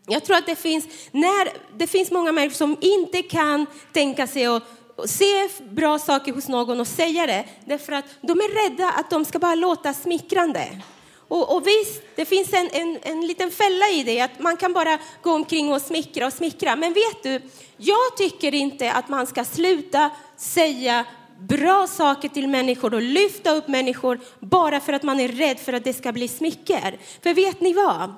Jag 0.06 0.24
tror 0.24 0.36
att 0.36 0.46
det 0.46 0.56
finns, 0.56 0.84
när, 1.10 1.48
det 1.78 1.86
finns 1.86 2.10
många 2.10 2.32
människor 2.32 2.56
som 2.56 2.76
inte 2.80 3.22
kan 3.22 3.66
tänka 3.92 4.26
sig 4.26 4.46
att 4.46 4.62
se 5.04 5.48
bra 5.70 5.98
saker 5.98 6.32
hos 6.32 6.48
någon 6.48 6.80
och 6.80 6.86
säga 6.86 7.26
det, 7.26 7.44
därför 7.64 7.92
att 7.92 8.04
de 8.20 8.32
är 8.32 8.70
rädda 8.70 8.90
att 8.90 9.10
de 9.10 9.24
ska 9.24 9.38
bara 9.38 9.54
låta 9.54 9.94
smickrande. 9.94 10.80
Och, 11.28 11.56
och 11.56 11.66
visst, 11.66 12.02
det 12.16 12.24
finns 12.24 12.52
en, 12.52 12.68
en, 12.72 12.98
en 13.02 13.26
liten 13.26 13.50
fälla 13.50 13.88
i 13.88 14.02
det, 14.02 14.20
att 14.20 14.38
man 14.38 14.56
kan 14.56 14.72
bara 14.72 14.98
gå 15.22 15.32
omkring 15.32 15.72
och 15.72 15.82
smickra 15.82 16.26
och 16.26 16.32
smickra. 16.32 16.76
Men 16.76 16.92
vet 16.92 17.22
du, 17.22 17.40
jag 17.76 18.16
tycker 18.16 18.54
inte 18.54 18.92
att 18.92 19.08
man 19.08 19.26
ska 19.26 19.44
sluta 19.44 20.10
säga 20.36 21.04
bra 21.48 21.86
saker 21.86 22.28
till 22.28 22.48
människor 22.48 22.94
och 22.94 23.02
lyfta 23.02 23.50
upp 23.50 23.68
människor 23.68 24.20
bara 24.40 24.80
för 24.80 24.92
att 24.92 25.02
man 25.02 25.20
är 25.20 25.28
rädd 25.28 25.58
för 25.58 25.72
att 25.72 25.84
det 25.84 25.92
ska 25.92 26.12
bli 26.12 26.28
smicker. 26.28 26.98
För 27.22 27.34
vet 27.34 27.60
ni 27.60 27.72
vad? 27.72 28.14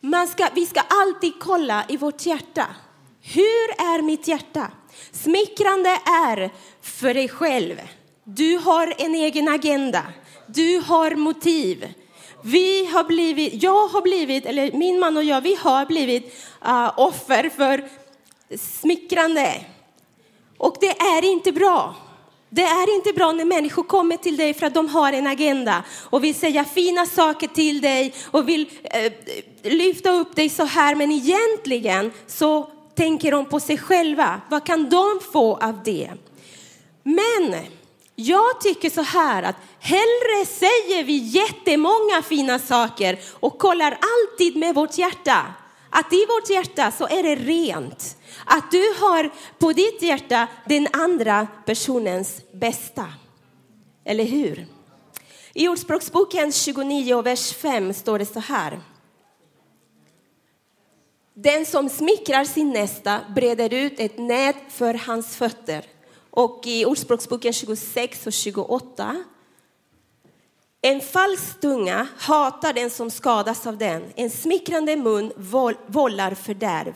Man 0.00 0.28
ska, 0.28 0.48
vi 0.54 0.66
ska 0.66 0.80
alltid 0.80 1.32
kolla 1.40 1.84
i 1.88 1.96
vårt 1.96 2.26
hjärta. 2.26 2.66
Hur 3.22 3.70
är 3.78 4.02
mitt 4.02 4.28
hjärta? 4.28 4.70
Smickrande 5.12 5.90
är 6.04 6.50
för 6.82 7.14
dig 7.14 7.28
själv. 7.28 7.80
Du 8.24 8.58
har 8.58 8.94
en 8.98 9.14
egen 9.14 9.48
agenda. 9.48 10.02
Du 10.46 10.82
har 10.86 11.14
motiv. 11.14 11.94
Vi 12.42 12.86
har 12.86 13.04
blivit, 13.04 13.62
jag 13.62 13.88
har 13.88 14.02
blivit, 14.02 14.46
eller 14.46 14.72
min 14.72 15.00
man 15.00 15.16
och 15.16 15.24
jag, 15.24 15.40
vi 15.40 15.54
har 15.54 15.86
blivit 15.86 16.34
uh, 16.66 16.92
offer 16.96 17.50
för 17.56 17.88
smickrande. 18.58 19.64
Och 20.58 20.76
det 20.80 21.00
är 21.00 21.24
inte 21.24 21.52
bra. 21.52 21.94
Det 22.54 22.62
är 22.62 22.94
inte 22.94 23.12
bra 23.12 23.32
när 23.32 23.44
människor 23.44 23.82
kommer 23.82 24.16
till 24.16 24.36
dig 24.36 24.54
för 24.54 24.66
att 24.66 24.74
de 24.74 24.88
har 24.88 25.12
en 25.12 25.26
agenda 25.26 25.84
och 26.10 26.24
vill 26.24 26.34
säga 26.34 26.64
fina 26.64 27.06
saker 27.06 27.48
till 27.48 27.80
dig 27.80 28.14
och 28.30 28.48
vill 28.48 28.70
eh, 28.84 29.12
lyfta 29.62 30.10
upp 30.10 30.36
dig 30.36 30.48
så 30.48 30.64
här. 30.64 30.94
Men 30.94 31.12
egentligen 31.12 32.12
så 32.26 32.70
tänker 32.94 33.30
de 33.30 33.44
på 33.44 33.60
sig 33.60 33.78
själva. 33.78 34.40
Vad 34.50 34.64
kan 34.64 34.90
de 34.90 35.20
få 35.32 35.56
av 35.56 35.82
det? 35.84 36.10
Men 37.02 37.54
jag 38.14 38.60
tycker 38.60 38.90
så 38.90 39.02
här 39.02 39.42
att 39.42 39.56
hellre 39.80 40.46
säger 40.46 41.04
vi 41.04 41.16
jättemånga 41.16 42.22
fina 42.22 42.58
saker 42.58 43.18
och 43.40 43.58
kollar 43.58 43.98
alltid 44.00 44.56
med 44.56 44.74
vårt 44.74 44.98
hjärta. 44.98 45.46
Att 45.90 46.12
i 46.12 46.26
vårt 46.26 46.50
hjärta 46.50 46.90
så 46.90 47.06
är 47.06 47.22
det 47.22 47.34
rent. 47.34 48.16
Att 48.44 48.70
du 48.70 48.94
har 49.00 49.30
på 49.58 49.72
ditt 49.72 50.02
hjärta 50.02 50.48
den 50.66 50.88
andra 50.92 51.46
personens 51.66 52.42
bästa. 52.52 53.06
Eller 54.04 54.24
hur? 54.24 54.66
I 55.52 55.68
Ordspråksboken 55.68 56.52
29 56.52 57.14
och 57.14 57.26
vers 57.26 57.52
5 57.52 57.94
står 57.94 58.18
det 58.18 58.26
så 58.26 58.40
här. 58.40 58.80
Den 61.34 61.66
som 61.66 61.88
smickrar 61.88 62.44
sin 62.44 62.70
nästa 62.70 63.20
breder 63.34 63.74
ut 63.74 64.00
ett 64.00 64.18
nät 64.18 64.56
för 64.68 64.94
hans 64.94 65.36
fötter. 65.36 65.84
Och 66.30 66.62
i 66.64 66.84
Ordspråksboken 66.84 67.52
26 67.52 68.26
och 68.26 68.32
28. 68.32 69.24
En 70.82 71.00
falsk 71.00 71.60
tunga 71.60 72.06
hatar 72.18 72.72
den 72.72 72.90
som 72.90 73.10
skadas 73.10 73.66
av 73.66 73.78
den. 73.78 74.12
En 74.16 74.30
smickrande 74.30 74.96
mun 74.96 75.32
vållar 75.86 76.34
fördärv. 76.34 76.94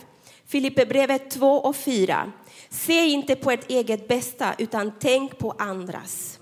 Filipperbrevet 0.48 1.30
2 1.30 1.60
och 1.60 1.76
4. 1.76 2.32
Se 2.70 3.06
inte 3.06 3.36
på 3.36 3.50
ert 3.50 3.70
eget 3.70 4.08
bästa, 4.08 4.54
utan 4.58 4.92
tänk 5.00 5.38
på 5.38 5.54
andras. 5.58 6.38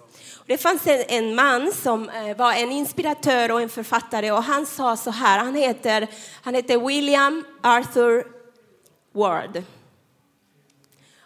Det 0.47 0.59
fanns 0.59 0.87
en, 0.87 1.05
en, 1.09 1.35
man 1.35 1.73
som 1.73 2.09
eh, 2.09 2.37
var 2.37 2.53
en 2.53 2.73
inspiratör 2.73 3.53
och 3.53 3.61
en 3.61 3.69
författare 3.69 4.31
och 4.31 4.43
han 4.43 4.67
sa 4.67 4.97
så 4.97 5.11
här, 5.11 5.39
han 5.39 5.55
heter, 5.55 6.09
han 6.43 6.55
heter 6.55 6.87
William 6.87 7.45
Arthur 7.63 8.27
Ward. 9.13 9.63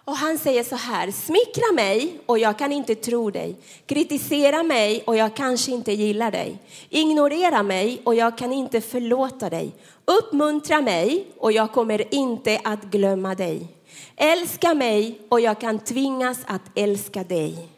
Och 0.04 0.16
han 0.16 0.38
säger 0.38 0.64
så 0.64 0.76
här, 0.76 1.10
smickra 1.10 1.72
mig 1.74 2.20
och 2.26 2.38
jag 2.38 2.58
kan 2.58 2.72
inte 2.72 2.94
tro 2.94 3.30
dig. 3.30 3.56
Kritisera 3.86 4.62
mig 4.62 5.02
och 5.06 5.16
jag 5.16 5.36
kanske 5.36 5.72
inte 5.72 5.92
gillar 5.92 6.30
dig. 6.30 6.58
Ignorera 6.88 7.62
mig 7.62 8.00
och 8.04 8.14
jag 8.14 8.38
kan 8.38 8.52
inte 8.52 8.80
förlåta 8.80 9.50
dig. 9.50 9.74
Uppmuntra 10.04 10.80
mig 10.80 11.26
och 11.38 11.52
jag 11.52 11.72
kommer 11.72 12.14
inte 12.14 12.60
att 12.64 12.84
glömma 12.84 13.34
dig. 13.34 13.68
Älska 14.16 14.74
mig 14.74 15.20
och 15.28 15.40
jag 15.40 15.60
kan 15.60 15.78
tvingas 15.78 16.38
att 16.46 16.62
älska 16.74 17.24
dig. 17.24 17.68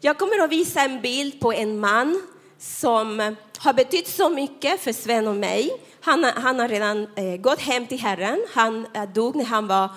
Jag 0.00 0.18
kommer 0.18 0.44
att 0.44 0.50
visa 0.50 0.80
en 0.80 1.00
bild 1.00 1.40
på 1.40 1.52
en 1.52 1.80
man 1.80 2.22
som 2.58 3.36
har 3.58 3.72
betytt 3.72 4.08
så 4.08 4.28
mycket 4.28 4.80
för 4.80 4.92
Sven 4.92 5.28
och 5.28 5.36
mig. 5.36 5.70
Han, 6.00 6.24
han 6.24 6.60
har 6.60 6.68
redan 6.68 7.08
eh, 7.16 7.36
gått 7.36 7.60
hem 7.60 7.86
till 7.86 7.98
Herren. 7.98 8.40
Han 8.52 8.86
eh, 8.94 9.04
dog 9.04 9.36
när 9.36 9.44
han 9.44 9.66
var, 9.66 9.90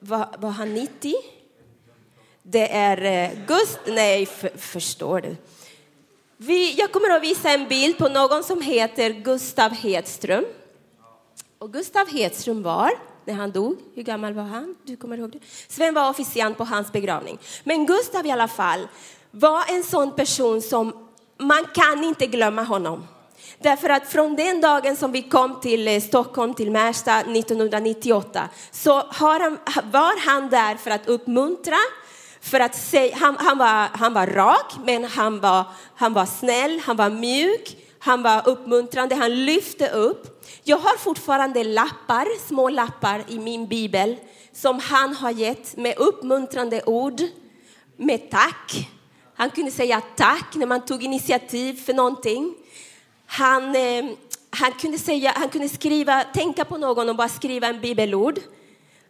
var, 0.00 0.28
var 0.38 0.50
han 0.50 0.74
90. 0.74 1.14
Det 2.42 2.72
är 2.72 3.04
eh, 3.04 3.38
Gust... 3.46 3.78
Nej, 3.86 4.26
för, 4.26 4.48
förstår 4.48 5.20
du. 5.20 5.36
Vi, 6.36 6.74
jag 6.74 6.92
kommer 6.92 7.10
att 7.10 7.22
visa 7.22 7.50
en 7.50 7.68
bild 7.68 7.98
på 7.98 8.08
någon 8.08 8.44
som 8.44 8.60
heter 8.60 9.10
Gustav 9.10 9.72
Hedström. 9.72 10.44
Och 11.58 11.72
Gustav 11.72 12.08
Hedström 12.08 12.62
var, 12.62 12.90
när 13.24 13.34
han 13.34 13.50
dog, 13.50 13.76
hur 13.94 14.02
gammal 14.02 14.34
var 14.34 14.42
han? 14.42 14.76
Du 14.84 14.96
kommer 14.96 15.18
ihåg 15.18 15.30
det? 15.30 15.38
Sven 15.68 15.94
var 15.94 16.10
officiant 16.10 16.58
på 16.58 16.64
hans 16.64 16.92
begravning. 16.92 17.38
Men 17.64 17.86
Gustav 17.86 18.26
i 18.26 18.30
alla 18.30 18.48
fall 18.48 18.88
var 19.30 19.64
en 19.68 19.82
sån 19.82 20.16
person 20.16 20.62
som 20.62 21.08
man 21.38 21.64
kan 21.74 22.04
inte 22.04 22.26
glömma 22.26 22.62
honom. 22.62 23.06
Därför 23.58 23.88
att 23.88 24.08
från 24.08 24.36
den 24.36 24.60
dagen 24.60 24.96
som 24.96 25.12
vi 25.12 25.22
kom 25.22 25.60
till 25.60 25.88
eh, 25.88 26.00
Stockholm, 26.00 26.54
till 26.54 26.70
Märsta 26.70 27.20
1998, 27.20 28.48
så 28.70 29.02
han, 29.10 29.58
var 29.92 30.26
han 30.26 30.50
där 30.50 30.74
för 30.74 30.90
att 30.90 31.08
uppmuntra, 31.08 31.76
för 32.40 32.60
att 32.60 32.74
säga, 32.74 33.16
han, 33.16 33.36
han, 33.38 33.58
var, 33.58 33.88
han 33.98 34.14
var 34.14 34.26
rak, 34.26 34.72
men 34.84 35.04
han 35.04 35.40
var, 35.40 35.64
han 35.94 36.12
var 36.12 36.26
snäll, 36.26 36.80
han 36.84 36.96
var 36.96 37.10
mjuk, 37.10 37.76
han 37.98 38.22
var 38.22 38.48
uppmuntrande, 38.48 39.14
han 39.14 39.44
lyfte 39.44 39.88
upp. 39.88 40.44
Jag 40.62 40.76
har 40.76 40.96
fortfarande 40.96 41.64
lappar, 41.64 42.46
små 42.48 42.68
lappar 42.68 43.24
i 43.28 43.38
min 43.38 43.66
bibel 43.66 44.16
som 44.52 44.80
han 44.80 45.14
har 45.14 45.30
gett 45.30 45.76
med 45.76 45.94
uppmuntrande 45.96 46.82
ord, 46.86 47.20
med 47.96 48.30
tack. 48.30 48.88
Han 49.34 49.50
kunde 49.50 49.70
säga 49.70 50.02
tack 50.16 50.54
när 50.54 50.66
man 50.66 50.84
tog 50.84 51.02
initiativ 51.02 51.84
för 51.84 51.94
någonting. 51.94 52.54
Han, 53.26 53.76
eh, 53.76 54.04
han 54.50 54.72
kunde, 54.72 54.98
säga, 54.98 55.32
han 55.36 55.48
kunde 55.48 55.68
skriva, 55.68 56.24
tänka 56.24 56.64
på 56.64 56.76
någon 56.76 57.08
och 57.08 57.16
bara 57.16 57.28
skriva 57.28 57.66
en 57.66 57.80
bibelord. 57.80 58.38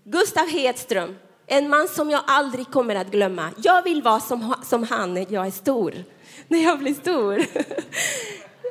Gustav 0.04 0.48
Hedström, 0.48 1.16
en 1.46 1.68
man 1.68 1.88
som 1.88 2.10
jag 2.10 2.22
aldrig 2.26 2.70
kommer 2.70 2.94
att 2.94 3.10
glömma. 3.10 3.50
Jag 3.56 3.82
vill 3.82 4.02
vara 4.02 4.20
som, 4.20 4.54
som 4.64 4.84
han 4.84 5.14
när 5.14 5.26
jag 5.28 5.46
är 5.46 5.50
stor, 5.50 5.94
när 6.48 6.64
jag 6.64 6.78
blir 6.78 6.94
stor. 6.94 7.44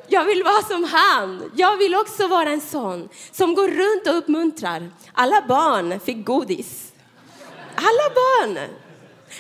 Jag 0.08 0.26
vill 0.26 0.44
vara 0.44 0.62
som 0.62 0.84
han. 0.84 1.52
Jag 1.56 1.78
vill 1.78 1.96
också 1.96 2.28
vara 2.28 2.50
en 2.50 2.62
sån 2.62 3.10
som 3.32 3.56
går 3.56 3.68
runt 3.68 4.08
och 4.08 4.18
uppmuntrar. 4.18 4.90
Alla 5.14 5.42
barn 5.48 6.00
fick 6.00 6.26
godis. 6.26 6.92
Alla 7.76 8.16
barn. 8.16 8.60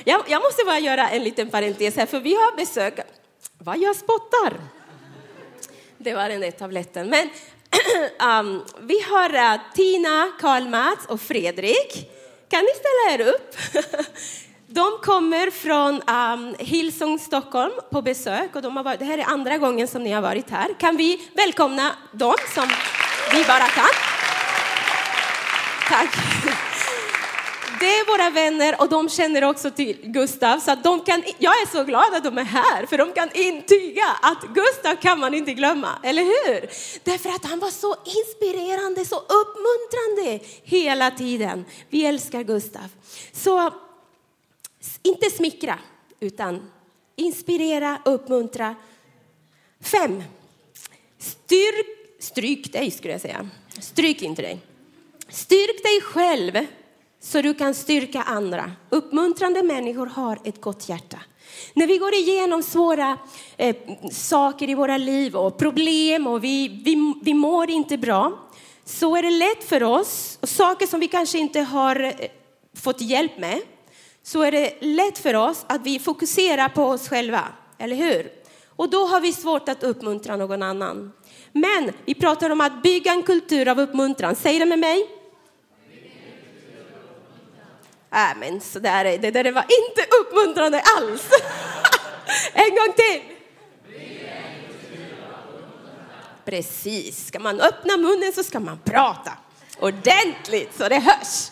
Jag, 0.03 0.23
jag 0.27 0.43
måste 0.43 0.65
bara 0.65 0.79
göra 0.79 1.09
en 1.09 1.23
liten 1.23 1.49
parentes 1.49 1.95
här, 1.95 2.05
för 2.05 2.19
vi 2.19 2.35
har 2.35 2.57
besök. 2.57 2.99
Vad 3.57 3.77
jag 3.77 3.95
spottar. 3.95 4.53
Det 6.05 6.13
var 6.13 6.29
den 6.29 6.41
där 6.41 6.51
tabletten. 6.51 7.09
Men 7.09 7.29
um, 8.39 8.63
vi 8.79 9.01
har 9.01 9.35
uh, 9.35 9.61
Tina, 9.75 10.31
Karl-Mats 10.39 11.05
och 11.07 11.21
Fredrik. 11.21 12.09
Kan 12.49 12.59
ni 12.59 12.69
ställa 12.69 13.23
er 13.23 13.33
upp? 13.33 13.55
De 14.67 14.97
kommer 15.03 15.51
från 15.51 16.01
um, 16.09 16.55
Hillsong 16.59 17.19
Stockholm 17.19 17.73
på 17.91 18.01
besök 18.01 18.55
och 18.55 18.61
de 18.61 18.77
har 18.77 18.83
varit, 18.83 18.99
det 18.99 19.05
här 19.05 19.17
är 19.17 19.23
andra 19.23 19.57
gången 19.57 19.87
som 19.87 20.03
ni 20.03 20.11
har 20.11 20.21
varit 20.21 20.49
här. 20.49 20.73
Kan 20.79 20.97
vi 20.97 21.29
välkomna 21.33 21.95
dem 22.11 22.35
som 22.53 22.67
vi 23.31 23.43
bara 23.43 23.67
kan? 23.67 23.89
Tack. 25.87 26.15
Det 27.79 27.85
är 27.85 28.05
våra 28.05 28.29
vänner 28.29 28.81
och 28.81 28.89
de 28.89 29.09
känner 29.09 29.43
också 29.43 29.71
till 29.71 29.97
Gustav 30.03 30.59
så 30.59 30.71
att 30.71 30.83
de 30.83 30.99
kan, 30.99 31.23
jag 31.37 31.61
är 31.61 31.71
så 31.71 31.83
glad 31.83 32.13
att 32.13 32.23
de 32.23 32.37
är 32.37 32.43
här 32.43 32.85
för 32.85 32.97
de 32.97 33.13
kan 33.13 33.29
intyga 33.33 34.05
att 34.21 34.43
Gustav 34.53 34.95
kan 34.95 35.19
man 35.19 35.33
inte 35.33 35.53
glömma, 35.53 35.99
eller 36.03 36.23
hur? 36.23 36.69
Därför 37.03 37.29
att 37.29 37.45
han 37.45 37.59
var 37.59 37.69
så 37.69 37.95
inspirerande, 38.05 39.05
så 39.05 39.15
uppmuntrande 39.15 40.45
hela 40.63 41.11
tiden. 41.11 41.65
Vi 41.89 42.05
älskar 42.05 42.43
Gustav. 42.43 42.89
Så 43.33 43.73
inte 45.03 45.29
smickra, 45.29 45.79
utan 46.19 46.71
inspirera, 47.15 48.01
uppmuntra. 48.05 48.75
Fem. 49.81 50.23
Styrk, 51.19 51.87
stryk 52.19 52.73
dig, 52.73 52.91
skulle 52.91 53.13
jag 53.13 53.21
säga. 53.21 53.49
Stryk 53.79 54.21
inte 54.21 54.41
dig. 54.41 54.59
Styrk 55.29 55.83
dig 55.83 56.01
själv 56.01 56.67
så 57.25 57.41
du 57.41 57.53
kan 57.53 57.73
styrka 57.73 58.21
andra. 58.21 58.71
Uppmuntrande 58.89 59.63
människor 59.63 60.05
har 60.05 60.39
ett 60.43 60.61
gott 60.61 60.89
hjärta. 60.89 61.17
När 61.73 61.87
vi 61.87 61.97
går 61.97 62.13
igenom 62.13 62.63
svåra 62.63 63.17
eh, 63.57 63.75
saker 64.11 64.69
i 64.69 64.73
våra 64.73 64.97
liv 64.97 65.35
och 65.35 65.57
problem 65.57 66.27
och 66.27 66.43
vi, 66.43 66.81
vi, 66.85 67.13
vi 67.21 67.33
mår 67.33 67.69
inte 67.69 67.97
bra 67.97 68.49
så 68.83 69.15
är 69.15 69.21
det 69.21 69.29
lätt 69.29 69.63
för 69.63 69.83
oss, 69.83 70.37
och 70.41 70.49
saker 70.49 70.87
som 70.87 70.99
vi 70.99 71.07
kanske 71.07 71.37
inte 71.37 71.59
har 71.59 71.99
eh, 71.99 72.11
fått 72.77 73.01
hjälp 73.01 73.37
med, 73.37 73.61
så 74.23 74.41
är 74.41 74.51
det 74.51 74.77
lätt 74.81 75.17
för 75.17 75.33
oss 75.33 75.65
att 75.67 75.81
vi 75.81 75.99
fokuserar 75.99 76.69
på 76.69 76.83
oss 76.83 77.09
själva, 77.09 77.43
eller 77.77 77.95
hur? 77.95 78.31
Och 78.75 78.89
då 78.89 79.05
har 79.05 79.21
vi 79.21 79.33
svårt 79.33 79.69
att 79.69 79.83
uppmuntra 79.83 80.35
någon 80.35 80.63
annan. 80.63 81.11
Men 81.51 81.91
vi 82.05 82.13
pratar 82.13 82.49
om 82.49 82.61
att 82.61 82.83
bygga 82.83 83.11
en 83.11 83.23
kultur 83.23 83.67
av 83.67 83.79
uppmuntran. 83.79 84.35
Säg 84.35 84.59
det 84.59 84.65
med 84.65 84.79
mig. 84.79 85.14
Äh, 88.15 88.37
men 88.37 88.61
så 88.61 88.79
där, 88.79 89.17
det 89.17 89.31
där 89.31 89.51
var 89.51 89.61
inte 89.61 90.15
uppmuntrande 90.21 90.81
alls. 90.97 91.29
en 92.53 92.69
gång 92.69 92.93
till. 92.95 93.21
Precis, 96.45 97.27
ska 97.27 97.39
man 97.39 97.59
öppna 97.59 97.97
munnen 97.97 98.33
så 98.33 98.43
ska 98.43 98.59
man 98.59 98.79
prata 98.83 99.31
ordentligt 99.79 100.77
så 100.77 100.89
det 100.89 100.99
hörs. 100.99 101.51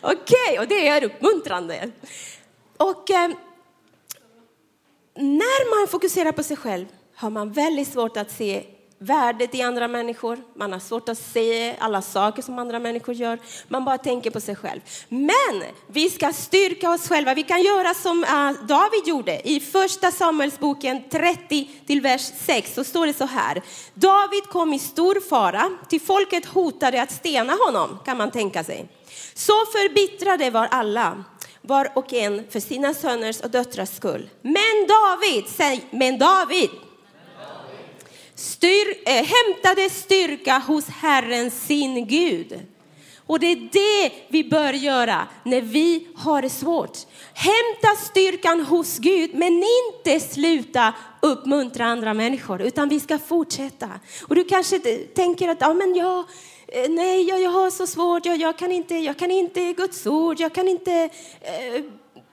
Okej, 0.00 0.18
okay, 0.20 0.58
och 0.58 0.68
det 0.68 0.88
är 0.88 1.04
uppmuntrande. 1.04 1.90
Och 2.76 3.10
eh, 3.10 3.28
när 5.14 5.80
man 5.80 5.88
fokuserar 5.88 6.32
på 6.32 6.42
sig 6.42 6.56
själv 6.56 6.86
har 7.14 7.30
man 7.30 7.52
väldigt 7.52 7.88
svårt 7.88 8.16
att 8.16 8.30
se 8.30 8.66
värdet 9.02 9.54
i 9.54 9.62
andra 9.62 9.88
människor. 9.88 10.38
Man 10.56 10.72
har 10.72 10.80
svårt 10.80 11.08
att 11.08 11.18
se 11.18 11.76
alla 11.78 12.02
saker 12.02 12.42
som 12.42 12.58
andra 12.58 12.78
människor 12.78 13.14
gör. 13.14 13.38
Man 13.68 13.84
bara 13.84 13.98
tänker 13.98 14.30
på 14.30 14.40
sig 14.40 14.56
själv. 14.56 14.80
Men 15.08 15.62
vi 15.86 16.10
ska 16.10 16.32
styrka 16.32 16.90
oss 16.90 17.08
själva. 17.08 17.34
Vi 17.34 17.42
kan 17.42 17.62
göra 17.62 17.94
som 17.94 18.24
äh, 18.24 18.66
David 18.66 19.06
gjorde. 19.06 19.48
I 19.48 19.60
första 19.60 20.10
Samuelsboken 20.10 21.08
30 21.10 21.70
till 21.86 22.00
vers 22.00 22.32
6 22.36 22.74
så 22.74 22.84
står 22.84 23.06
det 23.06 23.14
så 23.14 23.26
här. 23.26 23.62
David 23.94 24.44
kom 24.44 24.72
i 24.72 24.78
stor 24.78 25.28
fara, 25.28 25.70
till 25.88 26.00
folket 26.00 26.46
hotade 26.46 27.02
att 27.02 27.12
stena 27.12 27.52
honom, 27.66 27.98
kan 28.04 28.16
man 28.16 28.30
tänka 28.30 28.64
sig. 28.64 28.88
Så 29.34 29.52
förbittrade 29.52 30.50
var 30.50 30.66
alla 30.70 31.24
var 31.62 31.92
och 31.94 32.12
en 32.12 32.44
för 32.50 32.60
sina 32.60 32.94
söners 32.94 33.40
och 33.40 33.50
döttrars 33.50 33.88
skull. 33.88 34.28
Men 34.42 34.86
David, 34.88 35.44
säg, 35.48 35.84
men 35.90 36.18
David, 36.18 36.70
styr, 38.34 38.94
äh, 39.06 39.24
hämtade 39.24 39.90
styrka 39.90 40.58
hos 40.58 40.88
Herren 40.88 41.50
sin 41.50 42.06
Gud. 42.06 42.60
Och 43.26 43.40
det 43.40 43.46
är 43.46 43.68
det 43.72 44.12
vi 44.28 44.44
bör 44.44 44.72
göra 44.72 45.28
när 45.44 45.60
vi 45.60 46.06
har 46.14 46.42
det 46.42 46.50
svårt. 46.50 46.98
Hämta 47.34 48.02
styrkan 48.10 48.60
hos 48.60 48.98
Gud, 48.98 49.34
men 49.34 49.62
inte 49.62 50.20
sluta 50.20 50.94
uppmuntra 51.22 51.84
andra 51.84 52.14
människor, 52.14 52.62
utan 52.62 52.88
vi 52.88 53.00
ska 53.00 53.18
fortsätta. 53.18 53.90
Och 54.28 54.34
du 54.34 54.44
kanske 54.44 54.78
tänker 55.14 55.48
att, 55.48 55.60
ja 55.60 55.74
men 55.74 55.94
jag, 55.94 56.18
eh, 56.68 56.90
nej, 56.90 57.28
jag, 57.28 57.40
jag 57.40 57.50
har 57.50 57.70
så 57.70 57.86
svårt, 57.86 58.26
jag, 58.26 58.36
jag, 58.36 58.58
kan 58.58 58.72
inte, 58.72 58.94
jag 58.94 59.16
kan 59.16 59.30
inte 59.30 59.72
Guds 59.72 60.06
ord, 60.06 60.40
jag 60.40 60.52
kan 60.52 60.68
inte 60.68 61.10
eh, 61.40 61.82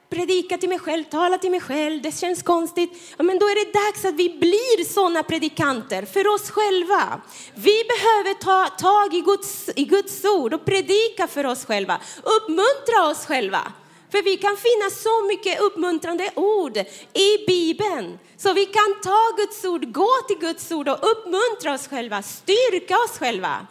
predika 0.10 0.58
till 0.58 0.70
mig 0.70 0.80
själv, 0.80 1.04
tala 1.04 1.38
till 1.38 1.52
mig 1.52 1.60
själv, 1.60 2.02
det 2.02 2.20
känns 2.20 2.44
konstigt. 2.44 2.90
Ja, 3.18 3.24
men 3.24 3.40
då 3.40 3.46
är 3.46 3.66
det 3.66 3.74
dags 3.74 4.06
att 4.06 4.16
vi 4.16 4.30
blir 4.30 4.86
sådana 4.86 5.24
predikanter 5.24 6.06
för 6.06 6.28
oss 6.28 6.52
själva. 6.52 7.22
Vi 7.56 7.84
behöver 7.84 8.34
ta 8.34 8.66
tag 8.70 9.14
i 9.14 9.22
Guds, 9.22 9.70
i 9.76 9.86
Guds 9.86 10.26
ord 10.26 10.54
och 10.54 10.66
predika 10.66 11.28
för 11.28 11.46
oss 11.46 11.66
själva, 11.66 12.02
uppmuntra 12.24 13.08
oss 13.08 13.26
själva. 13.26 13.74
För 14.12 14.22
vi 14.22 14.38
kan 14.38 14.58
finna 14.58 14.90
så 14.90 15.28
mycket 15.28 15.62
uppmuntrande 15.62 16.32
ord 16.36 16.78
i 17.14 17.46
Bibeln. 17.48 18.20
Så 18.38 18.54
vi 18.54 18.66
kan 18.66 19.02
ta 19.04 19.30
Guds 19.38 19.66
ord, 19.66 19.92
gå 19.92 20.10
till 20.28 20.38
Guds 20.38 20.72
ord 20.72 20.90
och 20.90 21.12
uppmuntra 21.12 21.74
oss 21.74 21.88
själva, 21.88 22.22
styrka 22.22 22.98
oss 22.98 23.18
själva. 23.20 23.68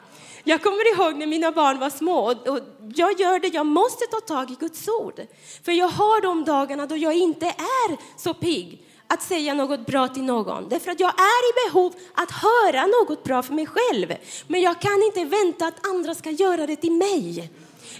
Jag 0.48 0.62
kommer 0.62 0.94
ihåg 0.94 1.16
när 1.16 1.26
mina 1.26 1.52
barn 1.52 1.78
var 1.78 1.90
små 1.90 2.30
och, 2.30 2.60
jag 2.94 3.20
gör 3.20 3.38
det, 3.38 3.48
jag 3.48 3.66
måste 3.66 4.06
ta 4.06 4.20
tag 4.20 4.50
i 4.50 4.56
Guds 4.60 4.88
ord. 4.88 5.20
För 5.64 5.72
jag 5.72 5.88
har 5.88 6.20
de 6.20 6.44
dagarna 6.44 6.86
då 6.86 6.96
jag 6.96 7.14
inte 7.14 7.46
är 7.46 8.20
så 8.20 8.34
pigg 8.34 8.82
att 9.06 9.22
säga 9.22 9.54
något 9.54 9.86
bra 9.86 10.08
till 10.08 10.22
någon. 10.22 10.68
Därför 10.68 10.90
att 10.90 11.00
jag 11.00 11.10
är 11.10 11.50
i 11.50 11.68
behov 11.68 11.94
att 12.14 12.30
höra 12.30 12.86
något 12.86 13.24
bra 13.24 13.42
för 13.42 13.54
mig 13.54 13.66
själv. 13.66 14.14
Men 14.46 14.60
jag 14.60 14.80
kan 14.80 15.02
inte 15.02 15.24
vänta 15.24 15.66
att 15.66 15.86
andra 15.86 16.14
ska 16.14 16.30
göra 16.30 16.66
det 16.66 16.76
till 16.76 16.92
mig. 16.92 17.50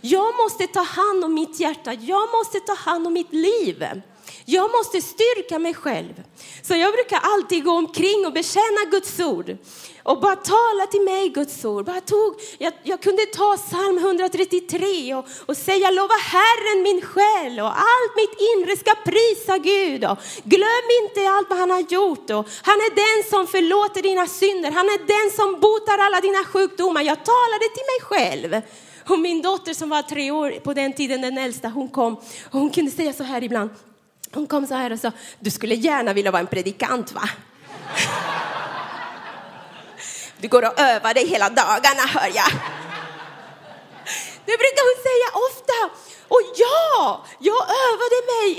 Jag 0.01 0.37
måste 0.37 0.67
ta 0.67 0.83
hand 0.83 1.25
om 1.25 1.35
mitt 1.35 1.61
hjärta, 1.61 1.93
jag 1.93 2.29
måste 2.33 2.61
ta 2.61 2.75
hand 2.75 3.07
om 3.07 3.13
mitt 3.13 3.33
liv. 3.33 3.85
Jag 4.45 4.71
måste 4.71 5.01
styrka 5.01 5.59
mig 5.59 5.75
själv. 5.75 6.23
Så 6.63 6.75
jag 6.75 6.93
brukar 6.93 7.21
alltid 7.23 7.65
gå 7.65 7.71
omkring 7.71 8.27
och 8.27 8.33
bekänna 8.33 8.85
Guds 8.91 9.21
ord 9.21 9.57
och 10.03 10.21
bara 10.21 10.37
tala 10.37 10.87
till 10.91 11.01
mig 11.01 11.29
Guds 11.29 11.65
ord. 11.65 11.85
Bara 11.85 12.01
tog, 12.01 12.35
jag, 12.59 12.73
jag 12.83 13.03
kunde 13.03 13.27
ta 13.27 13.57
psalm 13.57 13.99
133 13.99 15.15
och, 15.15 15.27
och 15.47 15.57
säga 15.57 15.91
lova 15.91 16.15
Herren 16.15 16.83
min 16.83 17.01
själ 17.01 17.61
och 17.61 17.79
allt 17.79 18.13
mitt 18.17 18.37
inre 18.51 18.77
ska 18.77 18.95
prisa 18.95 19.59
Gud. 19.59 20.05
Och 20.05 20.19
glöm 20.45 20.87
inte 21.03 21.31
allt 21.31 21.51
vad 21.51 21.59
han 21.59 21.71
har 21.71 21.81
gjort. 21.81 22.31
Och 22.31 22.49
han 22.63 22.79
är 22.87 22.93
den 23.05 23.31
som 23.31 23.47
förlåter 23.47 24.03
dina 24.03 24.27
synder. 24.27 24.71
Han 24.71 24.87
är 24.87 24.99
den 24.99 25.37
som 25.37 25.61
botar 25.61 25.99
alla 25.99 26.21
dina 26.21 26.45
sjukdomar. 26.45 27.03
Jag 27.03 27.25
talade 27.25 27.67
till 27.75 27.87
mig 27.93 28.01
själv. 28.11 28.63
Och 29.09 29.19
min 29.19 29.43
dotter 29.43 29.75
som 29.75 29.89
var 29.89 30.03
tre 30.03 30.31
år 30.31 30.51
på 30.51 30.75
den 30.75 30.93
tiden, 30.93 31.21
den 31.21 31.39
äldsta, 31.39 31.69
hon 31.69 31.89
kom 31.89 32.15
och 32.51 32.61
hon 32.61 32.71
kunde 32.71 32.91
säga 32.91 33.13
så 33.13 33.23
här 33.23 33.45
ibland. 33.45 33.71
Hon 34.35 34.47
kom 34.47 34.67
så 34.67 34.75
här 34.75 34.93
och 34.93 34.99
sa, 34.99 35.13
du 35.41 35.51
skulle 35.51 35.75
gärna 35.75 36.13
vilja 36.13 36.31
vara 36.31 36.41
en 36.41 36.47
predikant 36.47 37.13
va? 37.13 37.29
Du 40.41 40.49
går 40.49 40.63
och 40.67 40.81
övar 40.81 41.15
dig 41.15 41.27
hela 41.27 41.49
dagarna 41.49 42.03
hör 42.15 42.31
jag. 42.35 42.51
Det 44.45 44.59
brukar 44.59 44.83
hon 44.89 45.03
säga 45.09 45.29
ofta. 45.49 45.79
Och 46.29 46.41
ja, 46.57 47.25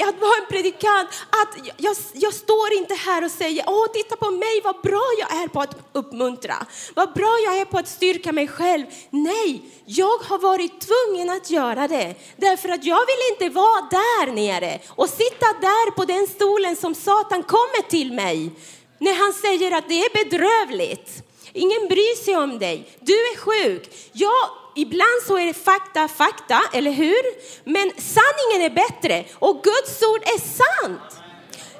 att 0.07 0.19
vara 0.19 0.38
en 0.41 0.47
predikant. 0.49 1.09
Att 1.29 1.67
jag, 1.77 1.95
jag 2.13 2.33
står 2.33 2.73
inte 2.73 2.93
här 2.93 3.25
och 3.25 3.31
säger, 3.31 3.63
åh 3.67 3.88
titta 3.93 4.15
på 4.15 4.31
mig 4.31 4.62
vad 4.63 4.81
bra 4.81 5.03
jag 5.19 5.43
är 5.43 5.47
på 5.47 5.62
att 5.62 5.75
uppmuntra. 5.93 6.55
Vad 6.93 7.13
bra 7.13 7.39
jag 7.45 7.57
är 7.57 7.65
på 7.65 7.77
att 7.77 7.88
styrka 7.88 8.31
mig 8.31 8.47
själv. 8.47 8.85
Nej, 9.09 9.62
jag 9.85 10.17
har 10.17 10.39
varit 10.39 10.81
tvungen 10.81 11.29
att 11.29 11.49
göra 11.49 11.88
det. 11.88 12.15
Därför 12.38 12.69
att 12.69 12.83
jag 12.83 12.99
vill 12.99 13.31
inte 13.31 13.55
vara 13.55 13.89
där 13.91 14.31
nere 14.31 14.79
och 14.88 15.09
sitta 15.09 15.45
där 15.62 15.91
på 15.91 16.05
den 16.05 16.27
stolen 16.27 16.75
som 16.75 16.95
Satan 16.95 17.43
kommer 17.43 17.89
till 17.89 18.13
mig. 18.13 18.51
När 18.97 19.13
han 19.13 19.33
säger 19.33 19.77
att 19.77 19.89
det 19.89 19.99
är 19.99 20.23
bedrövligt. 20.23 21.23
Ingen 21.53 21.88
bryr 21.88 22.23
sig 22.23 22.35
om 22.35 22.59
dig. 22.59 22.97
Du 22.99 23.13
är 23.13 23.38
sjuk. 23.38 24.09
Jag 24.12 24.49
ibland 24.75 25.21
så 25.27 25.38
är 25.38 25.45
det 25.45 25.53
fakta 25.53 26.08
fakta, 26.08 26.62
eller 26.73 26.91
hur? 26.91 27.23
Men 27.63 27.91
sanningen 27.97 28.62
är 28.62 28.69
bättre 28.69 29.25
och 29.39 29.63
Guds 29.63 30.03
ord 30.03 30.21
är 30.23 30.39
sant. 30.39 31.19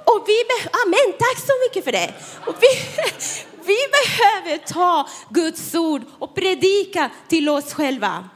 Och 0.06 0.24
vi 0.28 0.44
Amen, 0.86 1.18
tack 1.20 1.40
så 1.40 1.54
mycket 1.68 1.84
för 1.84 1.92
det. 1.92 2.14
Och 2.46 2.56
vi, 2.60 2.68
vi 3.66 3.78
behöver 3.98 4.58
ta 4.58 5.08
Guds 5.30 5.76
ord 5.76 6.02
och 6.20 6.36
predika 6.36 7.10
till 7.28 7.50
oss 7.50 7.74
själva. 7.74 8.30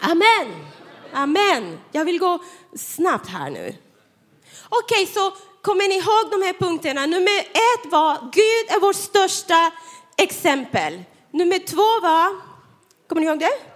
Amen. 0.00 0.66
Amen. 1.12 1.78
Jag 1.92 2.04
vill 2.04 2.18
gå 2.18 2.38
snabbt 2.76 3.28
här 3.28 3.50
nu. 3.50 3.76
Okej, 4.68 5.02
okay, 5.02 5.14
så 5.14 5.32
kommer 5.62 5.88
ni 5.88 5.94
ihåg 5.94 6.30
de 6.30 6.46
här 6.46 6.52
punkterna? 6.52 7.06
Nummer 7.06 7.40
ett 7.40 7.92
var 7.92 8.18
Gud 8.32 8.76
är 8.76 8.80
vårt 8.80 8.96
största 8.96 9.72
exempel. 10.16 11.02
Nummer 11.30 11.58
två 11.58 12.00
var, 12.02 12.40
kommer 13.08 13.20
ni 13.20 13.26
ihåg 13.26 13.38
det? 13.38 13.71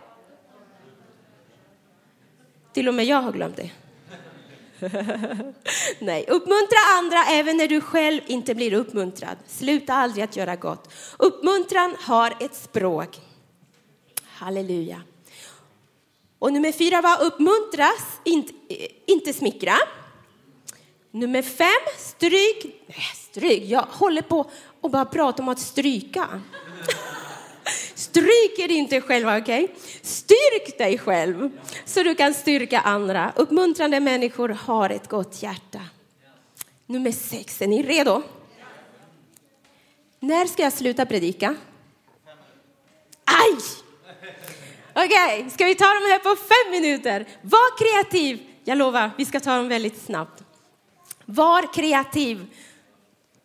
Till 2.77 2.89
och 2.89 2.95
med 2.95 3.05
jag 3.05 3.23
har 3.23 3.33
glömt 3.33 3.57
det. 3.57 3.71
Nej, 5.99 6.25
uppmuntra 6.29 6.79
andra 6.99 7.25
även 7.25 7.57
när 7.57 7.69
du 7.69 7.81
själv 7.81 8.21
inte 8.27 8.55
blir 8.55 8.73
uppmuntrad. 8.73 9.37
Sluta 9.47 9.95
aldrig 9.95 10.25
att 10.25 10.37
göra 10.37 10.57
gott. 10.57 10.93
Uppmuntran 11.19 11.97
har 12.01 12.35
ett 12.41 12.55
språk. 12.55 13.21
Halleluja. 14.25 15.03
Och 16.39 16.53
nummer 16.53 16.73
fyra 16.73 17.01
var 17.01 17.25
uppmuntras, 17.25 18.21
inte, 18.25 18.53
eh, 18.69 18.87
inte 19.07 19.33
smickra. 19.33 19.77
Nummer 21.11 21.43
fem, 21.43 21.99
stryk. 21.99 22.85
Nej, 22.87 23.13
stryk. 23.15 23.63
Jag 23.65 23.83
håller 23.83 24.23
på 24.23 24.51
och 24.81 24.91
bara 24.91 25.05
prata 25.05 25.43
om 25.43 25.49
att 25.49 25.61
stryka. 25.61 26.41
Stryk 27.95 28.59
er 28.59 28.71
inte 28.71 29.01
själva, 29.01 29.39
okej? 29.39 29.65
Okay? 29.65 29.77
Styrk 30.03 30.79
dig 30.79 30.99
själv 30.99 31.51
så 31.85 32.03
du 32.03 32.15
kan 32.15 32.35
styrka 32.35 32.81
andra. 32.81 33.33
Uppmuntrande 33.37 34.01
människor 34.01 34.49
har 34.49 34.91
ett 34.91 35.09
gott 35.09 35.43
hjärta. 35.43 35.81
Nummer 36.87 37.13
sex, 37.13 37.63
är 37.63 37.67
ni 37.67 37.83
redo? 37.83 38.23
När 40.21 40.47
ska 40.47 40.63
jag 40.63 40.73
sluta 40.73 41.07
predika? 41.07 41.57
Aj! 43.25 43.59
Okej, 44.93 45.41
okay, 45.41 45.51
ska 45.51 45.65
vi 45.65 45.75
ta 45.75 45.85
dem 45.85 46.03
här 46.03 46.19
på 46.19 46.37
fem 46.37 46.71
minuter? 46.71 47.27
Var 47.43 47.79
kreativ. 47.79 48.41
Jag 48.65 48.79
lovar, 48.79 49.11
vi 49.19 49.25
ska 49.25 49.41
ta 49.41 49.57
dem 49.57 49.69
väldigt 49.69 50.03
snabbt. 50.03 50.43
Var 51.25 51.73
kreativ. 51.73 52.47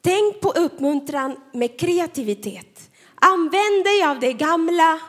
Tänk 0.01 0.41
på 0.41 0.49
uppmuntran 0.51 1.35
med 1.53 1.79
kreativitet. 1.79 2.90
Använd 3.23 3.83
dig 3.83 4.03
av 4.03 4.19
det 4.19 4.33
gamla 4.33 4.99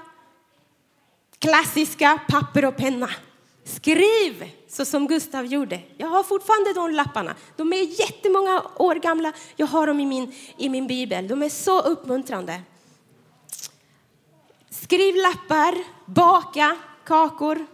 klassiska 1.38 2.20
papper 2.28 2.64
och 2.64 2.76
penna. 2.76 3.10
Skriv 3.64 4.50
så 4.68 4.84
som 4.84 5.06
Gustav 5.06 5.46
gjorde. 5.46 5.80
Jag 5.96 6.08
har 6.08 6.22
fortfarande 6.22 6.72
de 6.72 6.90
lapparna. 6.90 7.34
De 7.56 7.72
är 7.72 8.00
jättemånga 8.00 8.62
år 8.76 8.94
gamla. 8.94 9.32
Jag 9.56 9.66
har 9.66 9.86
dem 9.86 10.00
i 10.00 10.06
min, 10.06 10.34
i 10.56 10.68
min 10.68 10.86
bibel. 10.86 11.28
De 11.28 11.42
är 11.42 11.48
så 11.48 11.80
uppmuntrande. 11.80 12.62
Skriv 14.70 15.14
lappar, 15.16 15.74
baka 16.06 16.76
kakor. 17.04 17.66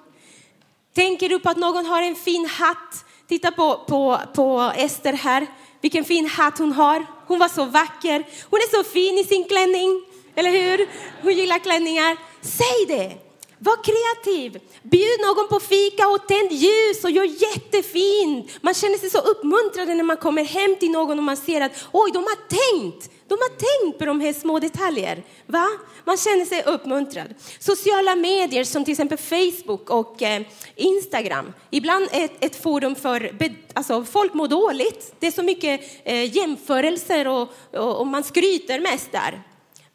Tänker 0.94 1.28
du 1.28 1.38
på 1.38 1.50
att 1.50 1.56
någon 1.56 1.86
har 1.86 2.02
en 2.02 2.16
fin 2.16 2.46
hatt? 2.46 3.04
Titta 3.28 3.52
på, 3.52 3.84
på, 3.88 4.20
på 4.34 4.72
Ester 4.76 5.12
här. 5.12 5.46
Vilken 5.80 6.04
fin 6.04 6.26
hatt 6.26 6.58
hon 6.58 6.72
har. 6.72 7.06
Hon 7.26 7.38
var 7.38 7.48
så 7.48 7.64
vacker. 7.64 8.28
Hon 8.50 8.58
är 8.58 8.76
så 8.76 8.90
fin 8.90 9.18
i 9.18 9.24
sin 9.24 9.44
klänning. 9.44 10.07
Eller 10.38 10.50
hur? 10.50 10.88
Hon 11.22 11.32
gillar 11.32 11.58
klänningar. 11.58 12.16
Säg 12.42 12.86
det! 12.88 13.16
Var 13.58 13.76
kreativ. 13.84 14.60
Bjud 14.82 15.20
någon 15.20 15.48
på 15.48 15.60
fika 15.60 16.08
och 16.08 16.28
tänd 16.28 16.52
ljus 16.52 17.04
och 17.04 17.10
gör 17.10 17.24
jättefint. 17.24 18.58
Man 18.60 18.74
känner 18.74 18.98
sig 18.98 19.10
så 19.10 19.18
uppmuntrad 19.18 19.88
när 19.88 20.02
man 20.02 20.16
kommer 20.16 20.44
hem 20.44 20.76
till 20.76 20.90
någon 20.90 21.18
och 21.18 21.24
man 21.24 21.36
ser 21.36 21.60
att 21.60 21.72
oj, 21.92 22.10
de 22.14 22.18
har 22.18 22.48
tänkt. 22.48 23.10
De 23.28 23.34
har 23.34 23.48
tänkt 23.48 23.98
på 23.98 24.04
de 24.04 24.20
här 24.20 24.32
små 24.32 24.58
detaljer. 24.58 25.22
Va? 25.46 25.68
Man 26.04 26.16
känner 26.16 26.44
sig 26.44 26.62
uppmuntrad. 26.62 27.34
Sociala 27.58 28.14
medier 28.14 28.64
som 28.64 28.84
till 28.84 28.92
exempel 28.92 29.18
Facebook 29.18 29.90
och 29.90 30.22
eh, 30.22 30.42
Instagram. 30.76 31.52
Ibland 31.70 32.08
ett, 32.12 32.44
ett 32.44 32.62
forum 32.62 32.94
för, 32.94 33.32
alltså 33.74 34.04
folk 34.04 34.34
mår 34.34 34.48
dåligt. 34.48 35.14
Det 35.18 35.26
är 35.26 35.30
så 35.30 35.42
mycket 35.42 35.80
eh, 36.04 36.36
jämförelser 36.36 37.28
och, 37.28 37.54
och, 37.72 38.00
och 38.00 38.06
man 38.06 38.24
skryter 38.24 38.80
mest 38.80 39.12
där. 39.12 39.42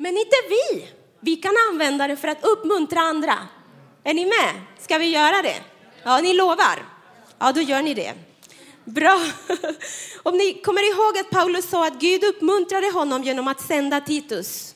Men 0.03 0.17
inte 0.17 0.35
vi. 0.49 0.87
Vi 1.19 1.35
kan 1.35 1.53
använda 1.71 2.07
det 2.07 2.15
för 2.15 2.27
att 2.27 2.43
uppmuntra 2.43 2.99
andra. 2.99 3.37
Är 4.03 4.13
ni 4.13 4.25
med? 4.25 4.61
Ska 4.79 4.97
vi 4.97 5.05
göra 5.05 5.41
det? 5.41 5.55
Ja, 6.03 6.17
ni 6.17 6.33
lovar? 6.33 6.85
Ja, 7.39 7.51
då 7.51 7.61
gör 7.61 7.81
ni 7.81 7.93
det. 7.93 8.13
Bra. 8.83 9.21
Om 10.23 10.37
ni 10.37 10.53
kommer 10.53 10.91
ihåg 10.91 11.17
att 11.17 11.29
Paulus 11.29 11.69
sa 11.69 11.87
att 11.87 11.99
Gud 11.99 12.23
uppmuntrade 12.23 12.91
honom 12.91 13.23
genom 13.23 13.47
att 13.47 13.61
sända 13.61 14.01
Titus. 14.01 14.75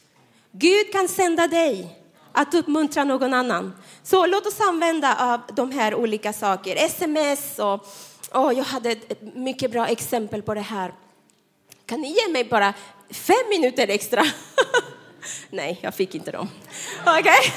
Gud 0.52 0.92
kan 0.92 1.08
sända 1.08 1.48
dig 1.48 2.00
att 2.32 2.54
uppmuntra 2.54 3.04
någon 3.04 3.34
annan. 3.34 3.74
Så 4.04 4.26
låt 4.26 4.48
oss 4.48 4.62
använda 4.62 5.34
av 5.34 5.56
de 5.56 5.72
här 5.72 5.96
olika 5.96 6.34
saker. 6.34 6.76
Sms 6.76 7.60
och 7.60 7.88
oh, 8.34 8.58
jag 8.58 8.64
hade 8.64 8.92
ett 8.92 9.22
mycket 9.36 9.72
bra 9.72 9.88
exempel 9.88 10.42
på 10.42 10.54
det 10.54 10.62
här. 10.62 10.94
Kan 11.86 12.02
ni 12.02 12.08
ge 12.08 12.32
mig 12.32 12.44
bara 12.44 12.74
fem 13.10 13.50
minuter 13.50 13.88
extra? 13.88 14.24
Nej, 15.50 15.80
jag 15.82 15.96
fick 15.96 16.16
inte 16.16 16.32
dem. 16.32 16.50
Okej? 17.02 17.20
Okay? 17.20 17.52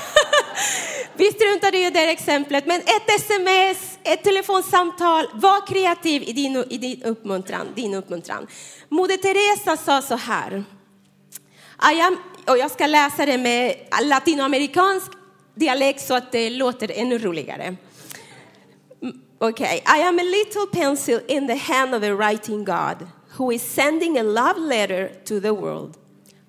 Vi 1.15 1.33
struntade 1.33 1.79
i 1.79 1.91
det 1.91 2.11
exemplet, 2.11 2.67
men 2.67 2.81
ett 2.81 3.11
sms, 3.17 3.99
ett 4.03 4.23
telefonsamtal, 4.23 5.27
var 5.35 5.67
kreativ 5.67 6.23
i 6.23 6.33
din, 6.33 6.65
i 6.71 6.79
din 6.79 7.03
uppmuntran. 7.03 7.67
Din 7.75 7.95
uppmuntran. 7.95 8.47
Moder 8.89 9.17
Teresa 9.17 9.77
sa 9.77 10.03
så 10.03 10.17
här, 10.17 10.65
am, 11.79 12.19
och 12.47 12.59
jag 12.59 12.71
ska 12.71 12.87
läsa 12.87 13.27
det 13.27 13.39
med 13.39 13.77
latinamerikansk 14.03 15.13
dialekt 15.55 16.07
så 16.07 16.15
att 16.15 16.33
det 16.33 16.51
låter 16.51 16.91
ännu 16.95 17.19
roligare. 17.19 17.77
Mm, 19.03 19.21
okej. 19.39 19.83
okay. 19.85 20.01
I 20.01 20.03
am 20.03 20.19
a 20.19 20.23
little 20.23 20.81
pencil 20.81 21.21
in 21.29 21.47
the 21.47 21.73
hand 21.73 21.95
of 21.95 22.03
a 22.03 22.15
writing 22.15 22.65
God 22.65 23.07
who 23.37 23.53
is 23.53 23.75
sending 23.75 24.19
a 24.19 24.23
love 24.23 24.61
letter 24.61 25.09
to 25.25 25.41
the 25.41 25.51
world. 25.51 25.97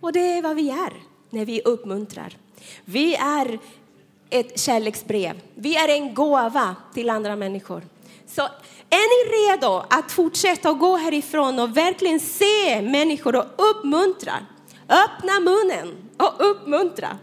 Och 0.01 0.13
det 0.13 0.37
är 0.37 0.41
vad 0.41 0.55
vi 0.55 0.69
är 0.69 0.93
när 1.29 1.45
vi 1.45 1.61
uppmuntrar. 1.61 2.37
Vi 2.85 3.15
är 3.15 3.59
ett 4.29 4.59
kärleksbrev. 4.59 5.41
Vi 5.55 5.75
är 5.75 5.87
en 5.87 6.13
gåva 6.13 6.75
till 6.93 7.09
andra 7.09 7.35
människor. 7.35 7.81
Så 8.27 8.41
är 8.89 9.07
ni 9.11 9.51
redo 9.51 9.83
att 9.89 10.11
fortsätta 10.11 10.69
att 10.69 10.79
gå 10.79 10.97
härifrån 10.97 11.59
och 11.59 11.77
verkligen 11.77 12.19
se 12.19 12.81
människor 12.81 13.35
och 13.35 13.45
uppmuntra? 13.57 14.33
Öppna 14.89 15.39
munnen 15.39 15.95
och 16.17 16.51
uppmuntra. 16.51 17.17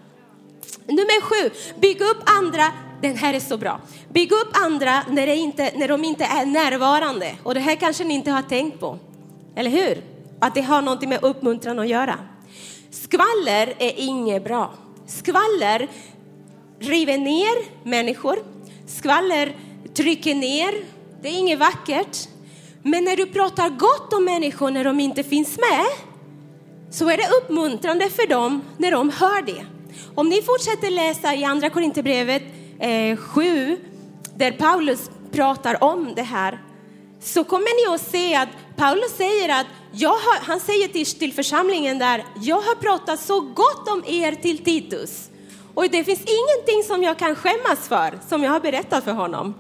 Nummer 0.87 1.21
sju, 1.21 1.51
bygg 1.81 2.01
upp 2.01 2.23
andra. 2.25 2.65
Den 3.03 3.17
här 3.17 3.35
är 3.35 3.41
så 3.41 3.57
bra. 3.57 3.81
Bygg 4.09 4.33
upp 4.33 4.49
andra 4.53 5.03
när, 5.09 5.27
det 5.27 5.37
inte, 5.37 5.73
när 5.77 5.89
de 5.89 6.05
inte 6.05 6.25
är 6.25 6.47
närvarande. 6.47 7.37
Och 7.43 7.55
det 7.55 7.61
här 7.61 7.77
kanske 7.77 8.05
ni 8.05 8.15
inte 8.15 8.31
har 8.31 8.43
tänkt 8.43 8.81
på. 8.81 8.99
Eller 9.55 9.71
hur? 9.71 10.03
Att 10.39 10.55
det 10.55 10.61
har 10.63 10.83
någonting 10.83 11.09
med 11.09 11.25
uppmuntran 11.25 11.79
att 11.79 11.89
göra. 11.89 12.19
Skvaller 12.91 13.75
är 13.79 13.93
inget 13.97 14.45
bra. 14.45 14.73
Skvaller 15.07 15.89
river 16.79 17.19
ner 17.19 17.87
människor. 17.89 18.39
Skvaller 18.87 19.57
trycker 19.95 20.35
ner. 20.35 20.75
Det 21.23 21.29
är 21.29 21.39
inget 21.39 21.59
vackert. 21.59 22.29
Men 22.83 23.05
när 23.05 23.17
du 23.17 23.27
pratar 23.27 23.69
gott 23.69 24.13
om 24.13 24.25
människor 24.25 24.71
när 24.71 24.85
de 24.85 25.01
inte 25.01 25.23
finns 25.23 25.59
med 25.59 25.87
så 26.91 27.11
är 27.11 27.17
det 27.17 27.29
uppmuntrande 27.43 28.11
för 28.11 28.29
dem 28.29 28.63
när 28.79 28.91
de 28.91 29.11
hör 29.11 29.43
det. 29.43 29.67
Om 30.15 30.29
ni 30.29 30.43
fortsätter 30.43 30.91
läsa 30.91 31.35
i 31.35 31.45
Andra 31.45 31.71
Korinthierbrevet 31.71 32.43
eh, 32.81 33.17
7 33.17 33.77
där 34.37 34.53
Paulus 34.53 35.11
pratar 35.33 35.85
om 35.85 36.13
det 36.17 36.23
här 36.23 36.63
så 37.21 37.45
kommer 37.45 37.91
ni 37.91 37.95
att 37.95 38.11
se 38.11 38.35
att 38.35 38.49
Paulus 38.79 39.17
säger 39.17 39.61
att 39.61 39.67
jag 39.93 40.09
har, 40.09 40.45
han 40.47 40.61
säger 40.61 40.89
till, 40.89 41.07
till 41.07 41.33
församlingen 41.33 41.99
där, 41.99 42.25
jag 42.41 42.61
har 42.61 42.75
pratat 42.75 43.21
så 43.21 43.41
gott 43.41 43.89
om 43.89 44.05
er 44.07 44.33
till 44.33 44.65
Titus. 44.65 45.29
Och 45.75 45.91
det 45.91 46.05
finns 46.05 46.21
ingenting 46.21 46.83
som 46.87 47.03
jag 47.03 47.19
kan 47.19 47.35
skämmas 47.35 47.89
för, 47.89 48.19
som 48.29 48.43
jag 48.43 48.51
har 48.51 48.61
berättat 48.61 49.05
för 49.05 49.13
honom. 49.13 49.55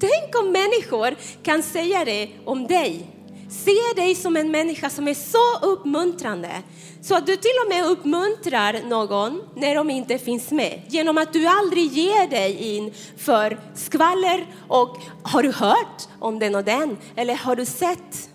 Tänk 0.00 0.36
om 0.40 0.52
människor 0.52 1.16
kan 1.42 1.62
säga 1.62 2.04
det 2.04 2.30
om 2.44 2.66
dig. 2.66 3.06
Se 3.50 4.00
dig 4.02 4.14
som 4.14 4.36
en 4.36 4.50
människa 4.50 4.90
som 4.90 5.08
är 5.08 5.14
så 5.14 5.66
uppmuntrande 5.66 6.62
så 7.02 7.14
att 7.14 7.26
du 7.26 7.36
till 7.36 7.50
och 7.64 7.68
med 7.68 7.86
uppmuntrar 7.86 8.80
någon 8.88 9.42
när 9.56 9.74
de 9.74 9.90
inte 9.90 10.18
finns 10.18 10.50
med 10.50 10.82
genom 10.88 11.18
att 11.18 11.32
du 11.32 11.46
aldrig 11.46 11.92
ger 11.92 12.30
dig 12.30 12.76
in 12.76 12.92
för 13.16 13.58
skvaller 13.74 14.46
och 14.68 14.96
har 15.22 15.42
du 15.42 15.52
hört 15.52 16.08
om 16.18 16.38
den 16.38 16.54
och 16.54 16.64
den 16.64 16.96
eller 17.16 17.34
har 17.34 17.56
du 17.56 17.64
sett? 17.64 18.31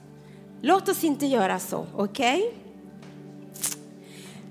Låt 0.68 0.89
oss 0.89 1.03
inte 1.03 1.26
göra 1.26 1.59
så, 1.59 1.88
okej? 1.95 2.38
Okay? 2.38 2.51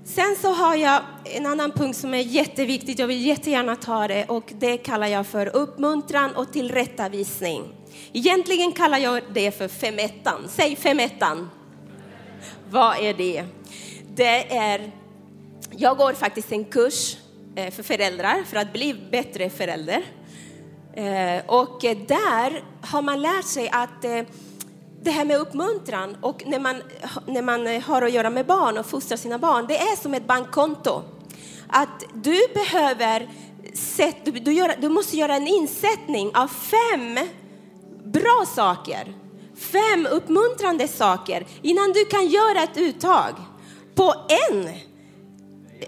Sen 0.05 0.35
så 0.41 0.53
har 0.53 0.75
jag 0.75 1.01
en 1.23 1.45
annan 1.45 1.71
punkt 1.71 1.97
som 1.97 2.13
är 2.13 2.17
jätteviktig. 2.17 2.99
Jag 2.99 3.07
vill 3.07 3.25
jättegärna 3.25 3.75
ta 3.75 4.07
det 4.07 4.25
och 4.25 4.53
det 4.59 4.77
kallar 4.77 5.07
jag 5.07 5.27
för 5.27 5.55
uppmuntran 5.55 6.35
och 6.35 6.53
tillrättavisning. 6.53 7.63
Egentligen 8.13 8.71
kallar 8.71 8.97
jag 8.97 9.23
det 9.33 9.51
för 9.51 9.67
femettan. 9.67 10.47
Säg 10.49 10.75
femettan. 10.75 11.49
Vad 12.69 12.97
är 12.97 13.13
det? 13.13 13.45
Det 14.15 14.57
är, 14.57 14.91
jag 15.71 15.97
går 15.97 16.13
faktiskt 16.13 16.51
en 16.51 16.65
kurs 16.65 17.17
eh, 17.55 17.71
för 17.71 17.83
föräldrar 17.83 18.43
för 18.43 18.57
att 18.57 18.73
bli 18.73 18.95
bättre 19.11 19.49
förälder. 19.49 20.03
Eh, 20.93 21.45
och 21.45 21.79
där 22.07 22.63
har 22.81 23.01
man 23.01 23.21
lärt 23.21 23.45
sig 23.45 23.69
att 23.69 24.05
eh, 24.05 24.21
det 25.01 25.11
här 25.11 25.25
med 25.25 25.37
uppmuntran 25.37 26.17
och 26.21 26.43
när 26.45 26.59
man, 26.59 26.81
när 27.25 27.41
man 27.41 27.81
har 27.81 28.01
att 28.01 28.13
göra 28.13 28.29
med 28.29 28.45
barn 28.45 28.77
och 28.77 28.85
fostrar 28.85 29.17
sina 29.17 29.37
barn, 29.37 29.65
det 29.67 29.77
är 29.77 29.95
som 29.95 30.13
ett 30.13 30.27
bankkonto. 30.27 31.03
Att 31.67 32.03
du 32.13 32.47
behöver, 32.53 33.29
sätt, 33.73 34.15
du, 34.25 34.31
du, 34.31 34.53
gör, 34.53 34.75
du 34.81 34.89
måste 34.89 35.17
göra 35.17 35.35
en 35.35 35.47
insättning 35.47 36.31
av 36.35 36.47
fem 36.47 37.19
bra 38.03 38.45
saker, 38.55 39.13
fem 39.57 40.07
uppmuntrande 40.11 40.87
saker 40.87 41.45
innan 41.61 41.91
du 41.91 42.05
kan 42.05 42.27
göra 42.27 42.63
ett 42.63 42.77
uttag 42.77 43.33
på 43.95 44.13
en 44.49 44.69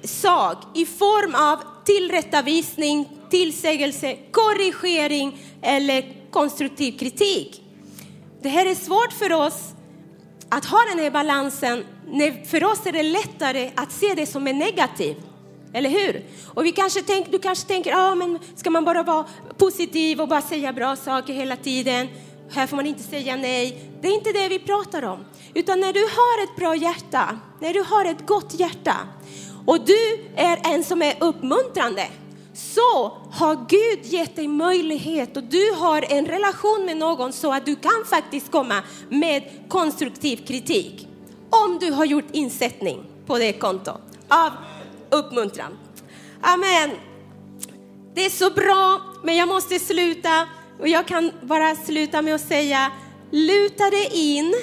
sak 0.04 0.58
i 0.76 0.86
form 0.86 1.36
av 1.36 1.58
tillrättavisning, 1.86 3.10
tillsägelse, 3.30 4.18
korrigering 4.32 5.42
eller 5.62 6.16
konstruktiv 6.32 6.98
kritik. 6.98 7.64
Det 8.42 8.50
här 8.50 8.66
är 8.66 8.76
svårt 8.76 9.14
för 9.14 9.34
oss 9.34 9.74
att 10.50 10.66
ha 10.66 10.80
den 10.90 11.00
här 11.00 11.12
balansen. 11.12 11.86
För 12.46 12.64
oss 12.64 12.86
är 12.86 12.92
det 12.92 13.04
lättare 13.04 13.72
att 13.76 13.92
se 13.92 14.14
det 14.16 14.26
som 14.26 14.48
är 14.48 14.54
negativt. 14.54 15.18
Eller 15.74 15.90
hur? 15.90 16.26
Och 16.46 16.66
vi 16.66 16.72
kanske 16.72 17.02
tänk, 17.02 17.32
du 17.32 17.40
kanske 17.40 17.68
tänker, 17.68 17.94
ah, 17.96 18.16
men 18.16 18.40
ska 18.56 18.70
man 18.70 18.86
bara 18.86 19.04
vara 19.04 19.26
positiv 19.58 20.22
och 20.22 20.28
bara 20.28 20.42
säga 20.42 20.74
bra 20.74 20.96
saker 20.96 21.34
hela 21.34 21.56
tiden? 21.56 22.08
Här 22.52 22.68
får 22.68 22.76
man 22.76 22.86
inte 22.86 23.04
säga 23.04 23.36
nej. 23.36 23.92
Det 24.02 24.08
är 24.08 24.14
inte 24.14 24.32
det 24.32 24.48
vi 24.48 24.60
pratar 24.60 25.06
om. 25.06 25.26
Utan 25.54 25.80
när 25.80 25.94
du 25.94 26.02
har 26.02 26.44
ett 26.44 26.56
bra 26.56 26.76
hjärta, 26.76 27.40
när 27.60 27.74
du 27.74 27.82
har 27.82 28.06
ett 28.06 28.28
gott 28.28 28.60
hjärta 28.60 28.96
och 29.66 29.86
du 29.86 30.30
är 30.36 30.74
en 30.74 30.84
som 30.84 31.02
är 31.02 31.16
uppmuntrande, 31.20 32.08
så 32.60 33.18
har 33.32 33.66
Gud 33.70 34.06
gett 34.06 34.36
dig 34.36 34.48
möjlighet 34.48 35.38
och 35.38 35.44
du 35.44 35.72
har 35.78 36.06
en 36.10 36.26
relation 36.26 36.86
med 36.86 36.98
någon 36.98 37.34
så 37.34 37.54
att 37.54 37.66
du 37.66 37.76
kan 37.76 38.06
faktiskt 38.06 38.52
komma 38.52 38.84
med 39.10 39.44
konstruktiv 39.68 40.38
kritik. 40.38 41.08
Om 41.50 41.78
du 41.80 41.92
har 41.92 42.06
gjort 42.06 42.26
insättning 42.32 43.04
på 43.26 43.38
det 43.38 43.54
kontot 43.54 44.02
av 44.28 44.52
uppmuntran. 45.10 45.78
Amen. 46.42 46.90
Det 48.16 48.26
är 48.26 48.30
så 48.30 48.50
bra, 48.50 49.02
men 49.24 49.36
jag 49.36 49.48
måste 49.48 49.80
sluta 49.80 50.48
och 50.80 50.88
jag 50.88 51.08
kan 51.08 51.32
bara 51.42 51.76
sluta 51.76 52.22
med 52.22 52.36
att 52.36 52.48
säga 52.48 52.92
luta 53.32 53.90
dig 53.90 54.10
in 54.14 54.54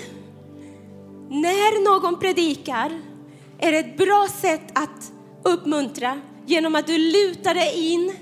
när 1.28 1.84
någon 1.84 2.18
predikar 2.18 3.00
är 3.58 3.72
det 3.72 3.78
ett 3.78 3.96
bra 3.96 4.28
sätt 4.40 4.62
att 4.72 5.12
uppmuntra 5.44 6.20
genom 6.46 6.74
att 6.74 6.86
du 6.86 6.98
lutar 6.98 7.54
dig 7.54 7.92
in, 7.92 8.14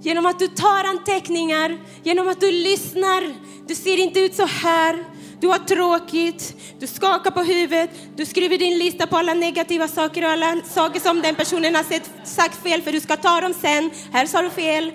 genom 0.00 0.26
att 0.26 0.38
du 0.38 0.48
tar 0.48 0.84
anteckningar, 0.84 1.78
genom 2.02 2.28
att 2.28 2.40
du 2.40 2.50
lyssnar. 2.50 3.34
Du 3.66 3.74
ser 3.74 3.96
inte 3.96 4.20
ut 4.20 4.34
så 4.34 4.46
här. 4.46 5.04
Du 5.40 5.48
har 5.48 5.58
tråkigt, 5.58 6.54
du 6.78 6.86
skakar 6.86 7.30
på 7.30 7.42
huvudet, 7.42 7.90
du 8.16 8.26
skriver 8.26 8.58
din 8.58 8.78
lista 8.78 9.06
på 9.06 9.16
alla 9.16 9.34
negativa 9.34 9.88
saker 9.88 10.24
och 10.24 10.30
alla 10.30 10.60
saker 10.74 11.00
som 11.00 11.22
den 11.22 11.34
personen 11.34 11.74
har 11.74 11.82
sett, 11.82 12.10
sagt 12.24 12.62
fel 12.62 12.82
för 12.82 12.92
du 12.92 13.00
ska 13.00 13.16
ta 13.16 13.40
dem 13.40 13.54
sen. 13.60 13.90
Här 14.12 14.26
sa 14.26 14.42
du 14.42 14.50
fel. 14.50 14.92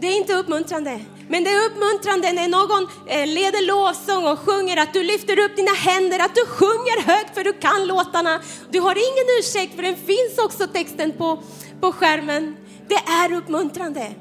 Det 0.00 0.06
är 0.06 0.16
inte 0.16 0.34
uppmuntrande. 0.34 1.00
Men 1.28 1.44
det 1.44 1.50
är 1.50 1.66
uppmuntrande 1.66 2.32
när 2.32 2.48
någon 2.48 2.88
eh, 3.06 3.26
leder 3.26 3.66
lovsång 3.66 4.26
och 4.26 4.38
sjunger 4.38 4.76
att 4.76 4.92
du 4.92 5.02
lyfter 5.02 5.38
upp 5.38 5.56
dina 5.56 5.72
händer, 5.72 6.18
att 6.18 6.34
du 6.34 6.46
sjunger 6.46 7.02
högt 7.02 7.34
för 7.34 7.44
du 7.44 7.52
kan 7.52 7.86
låtarna. 7.86 8.40
Du 8.70 8.80
har 8.80 8.94
ingen 8.94 9.26
ursäkt 9.38 9.74
för 9.76 9.82
den 9.82 9.96
finns 9.96 10.38
också 10.38 10.66
texten 10.66 11.12
på, 11.12 11.42
på 11.80 11.92
skärmen. 11.92 12.56
Det 12.88 12.94
är 12.94 13.32
uppmuntrande. 13.32 14.14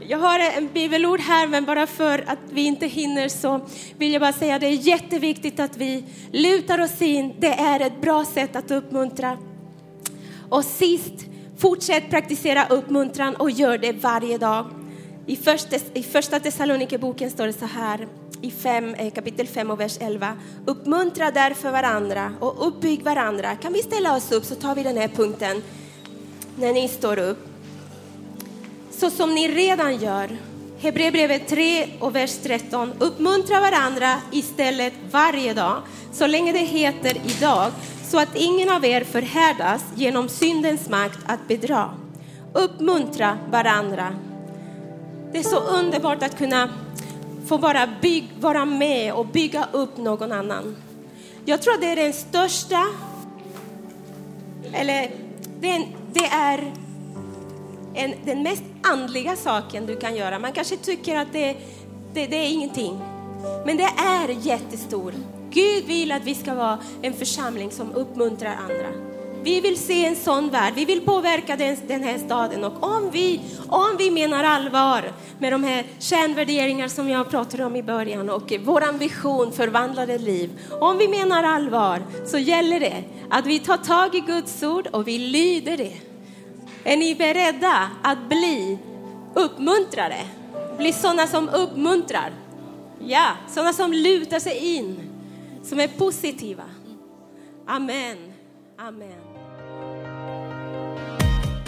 Jag 0.00 0.18
har 0.18 0.38
en 0.38 0.68
bibelord 0.72 1.20
här, 1.20 1.46
men 1.46 1.64
bara 1.64 1.86
för 1.86 2.24
att 2.26 2.38
vi 2.50 2.62
inte 2.62 2.86
hinner 2.86 3.28
så 3.28 3.60
vill 3.98 4.12
jag 4.12 4.20
bara 4.20 4.32
säga 4.32 4.54
att 4.54 4.60
det 4.60 4.66
är 4.66 4.88
jätteviktigt 4.88 5.60
att 5.60 5.76
vi 5.76 6.04
lutar 6.32 6.80
oss 6.80 7.02
in. 7.02 7.34
Det 7.38 7.52
är 7.52 7.80
ett 7.80 8.00
bra 8.00 8.24
sätt 8.24 8.56
att 8.56 8.70
uppmuntra. 8.70 9.38
Och 10.48 10.64
sist, 10.64 11.26
fortsätt 11.58 12.10
praktisera 12.10 12.66
uppmuntran 12.66 13.36
och 13.36 13.50
gör 13.50 13.78
det 13.78 13.92
varje 13.92 14.38
dag. 14.38 14.66
I 15.26 15.36
första, 15.36 15.76
i 15.94 16.02
första 16.02 16.40
Thessalonikerboken 16.40 17.30
står 17.30 17.46
det 17.46 17.52
så 17.52 17.66
här 17.66 18.08
i 18.40 18.50
fem, 18.50 18.94
eh, 18.94 19.12
kapitel 19.12 19.46
5 19.46 19.70
och 19.70 19.80
vers 19.80 19.98
11. 20.00 20.36
Uppmuntra 20.66 21.30
därför 21.30 21.70
varandra 21.70 22.32
och 22.40 22.68
uppbygg 22.68 23.02
varandra. 23.02 23.56
Kan 23.56 23.72
vi 23.72 23.82
ställa 23.82 24.16
oss 24.16 24.32
upp 24.32 24.44
så 24.44 24.54
tar 24.54 24.74
vi 24.74 24.82
den 24.82 24.96
här 24.96 25.08
punkten 25.08 25.62
när 26.58 26.72
ni 26.72 26.88
står 26.88 27.18
upp. 27.18 27.46
Så 28.90 29.10
som 29.10 29.34
ni 29.34 29.48
redan 29.48 29.96
gör. 29.96 30.36
Hebreerbrevet 30.80 31.48
3 31.48 31.88
och 32.00 32.16
vers 32.16 32.38
13. 32.42 32.92
Uppmuntra 32.98 33.60
varandra 33.60 34.16
istället 34.32 34.92
varje 35.10 35.54
dag, 35.54 35.82
så 36.12 36.26
länge 36.26 36.52
det 36.52 36.58
heter 36.58 37.16
idag, 37.26 37.72
så 38.04 38.18
att 38.18 38.36
ingen 38.36 38.68
av 38.68 38.84
er 38.84 39.04
förhärdas 39.04 39.84
genom 39.94 40.28
syndens 40.28 40.88
makt 40.88 41.18
att 41.26 41.48
bedra. 41.48 41.90
Uppmuntra 42.52 43.38
varandra 43.50 44.14
det 45.32 45.38
är 45.38 45.42
så 45.42 45.58
underbart 45.58 46.22
att 46.22 46.38
kunna 46.38 46.70
få 47.46 47.58
bara 47.58 47.88
bygg, 48.02 48.28
vara 48.40 48.64
med 48.64 49.12
och 49.12 49.26
bygga 49.26 49.68
upp 49.72 49.96
någon 49.96 50.32
annan. 50.32 50.76
Jag 51.44 51.62
tror 51.62 51.74
att 51.74 51.80
det 51.80 51.86
är 51.86 51.96
den 51.96 52.12
största, 52.12 52.86
eller 54.72 55.10
det, 55.60 55.86
det 56.12 56.26
är 56.26 56.72
en, 57.94 58.14
den 58.24 58.42
mest 58.42 58.62
andliga 58.82 59.36
saken 59.36 59.86
du 59.86 59.96
kan 59.96 60.16
göra. 60.16 60.38
Man 60.38 60.52
kanske 60.52 60.76
tycker 60.76 61.16
att 61.16 61.32
det, 61.32 61.56
det, 62.14 62.26
det 62.26 62.36
är 62.36 62.48
ingenting, 62.48 63.00
men 63.66 63.76
det 63.76 63.88
är 63.98 64.28
jättestor. 64.28 65.14
Gud 65.50 65.84
vill 65.84 66.12
att 66.12 66.24
vi 66.24 66.34
ska 66.34 66.54
vara 66.54 66.78
en 67.02 67.12
församling 67.12 67.70
som 67.70 67.92
uppmuntrar 67.92 68.56
andra. 68.56 69.11
Vi 69.42 69.60
vill 69.60 69.76
se 69.76 70.06
en 70.06 70.16
sån 70.16 70.50
värld. 70.50 70.72
Vi 70.76 70.84
vill 70.84 71.00
påverka 71.00 71.56
den, 71.56 71.76
den 71.86 72.02
här 72.02 72.18
staden. 72.18 72.64
Och 72.64 72.82
om 72.82 73.10
vi, 73.10 73.40
om 73.68 73.96
vi 73.98 74.10
menar 74.10 74.44
allvar 74.44 75.12
med 75.38 75.52
de 75.52 75.64
här 75.64 75.84
kärnvärderingar 75.98 76.88
som 76.88 77.08
jag 77.08 77.30
pratade 77.30 77.64
om 77.64 77.76
i 77.76 77.82
början 77.82 78.30
och 78.30 78.52
vår 78.64 78.98
vision 78.98 79.52
förvandlade 79.52 80.18
liv. 80.18 80.50
Om 80.80 80.98
vi 80.98 81.08
menar 81.08 81.42
allvar 81.42 82.02
så 82.26 82.38
gäller 82.38 82.80
det 82.80 83.04
att 83.30 83.46
vi 83.46 83.58
tar 83.58 83.76
tag 83.76 84.14
i 84.14 84.20
Guds 84.20 84.62
ord 84.62 84.86
och 84.86 85.08
vi 85.08 85.18
lyder 85.18 85.76
det. 85.76 85.96
Är 86.84 86.96
ni 86.96 87.14
beredda 87.14 87.90
att 88.02 88.28
bli 88.28 88.78
uppmuntrade? 89.34 90.26
Bli 90.78 90.92
sådana 90.92 91.26
som 91.26 91.48
uppmuntrar? 91.48 92.32
Ja, 92.98 93.30
sådana 93.48 93.72
som 93.72 93.92
lutar 93.92 94.38
sig 94.38 94.76
in, 94.76 95.00
som 95.62 95.80
är 95.80 95.88
positiva. 95.88 96.64
Amen. 97.66 98.32
Amen. 98.78 99.21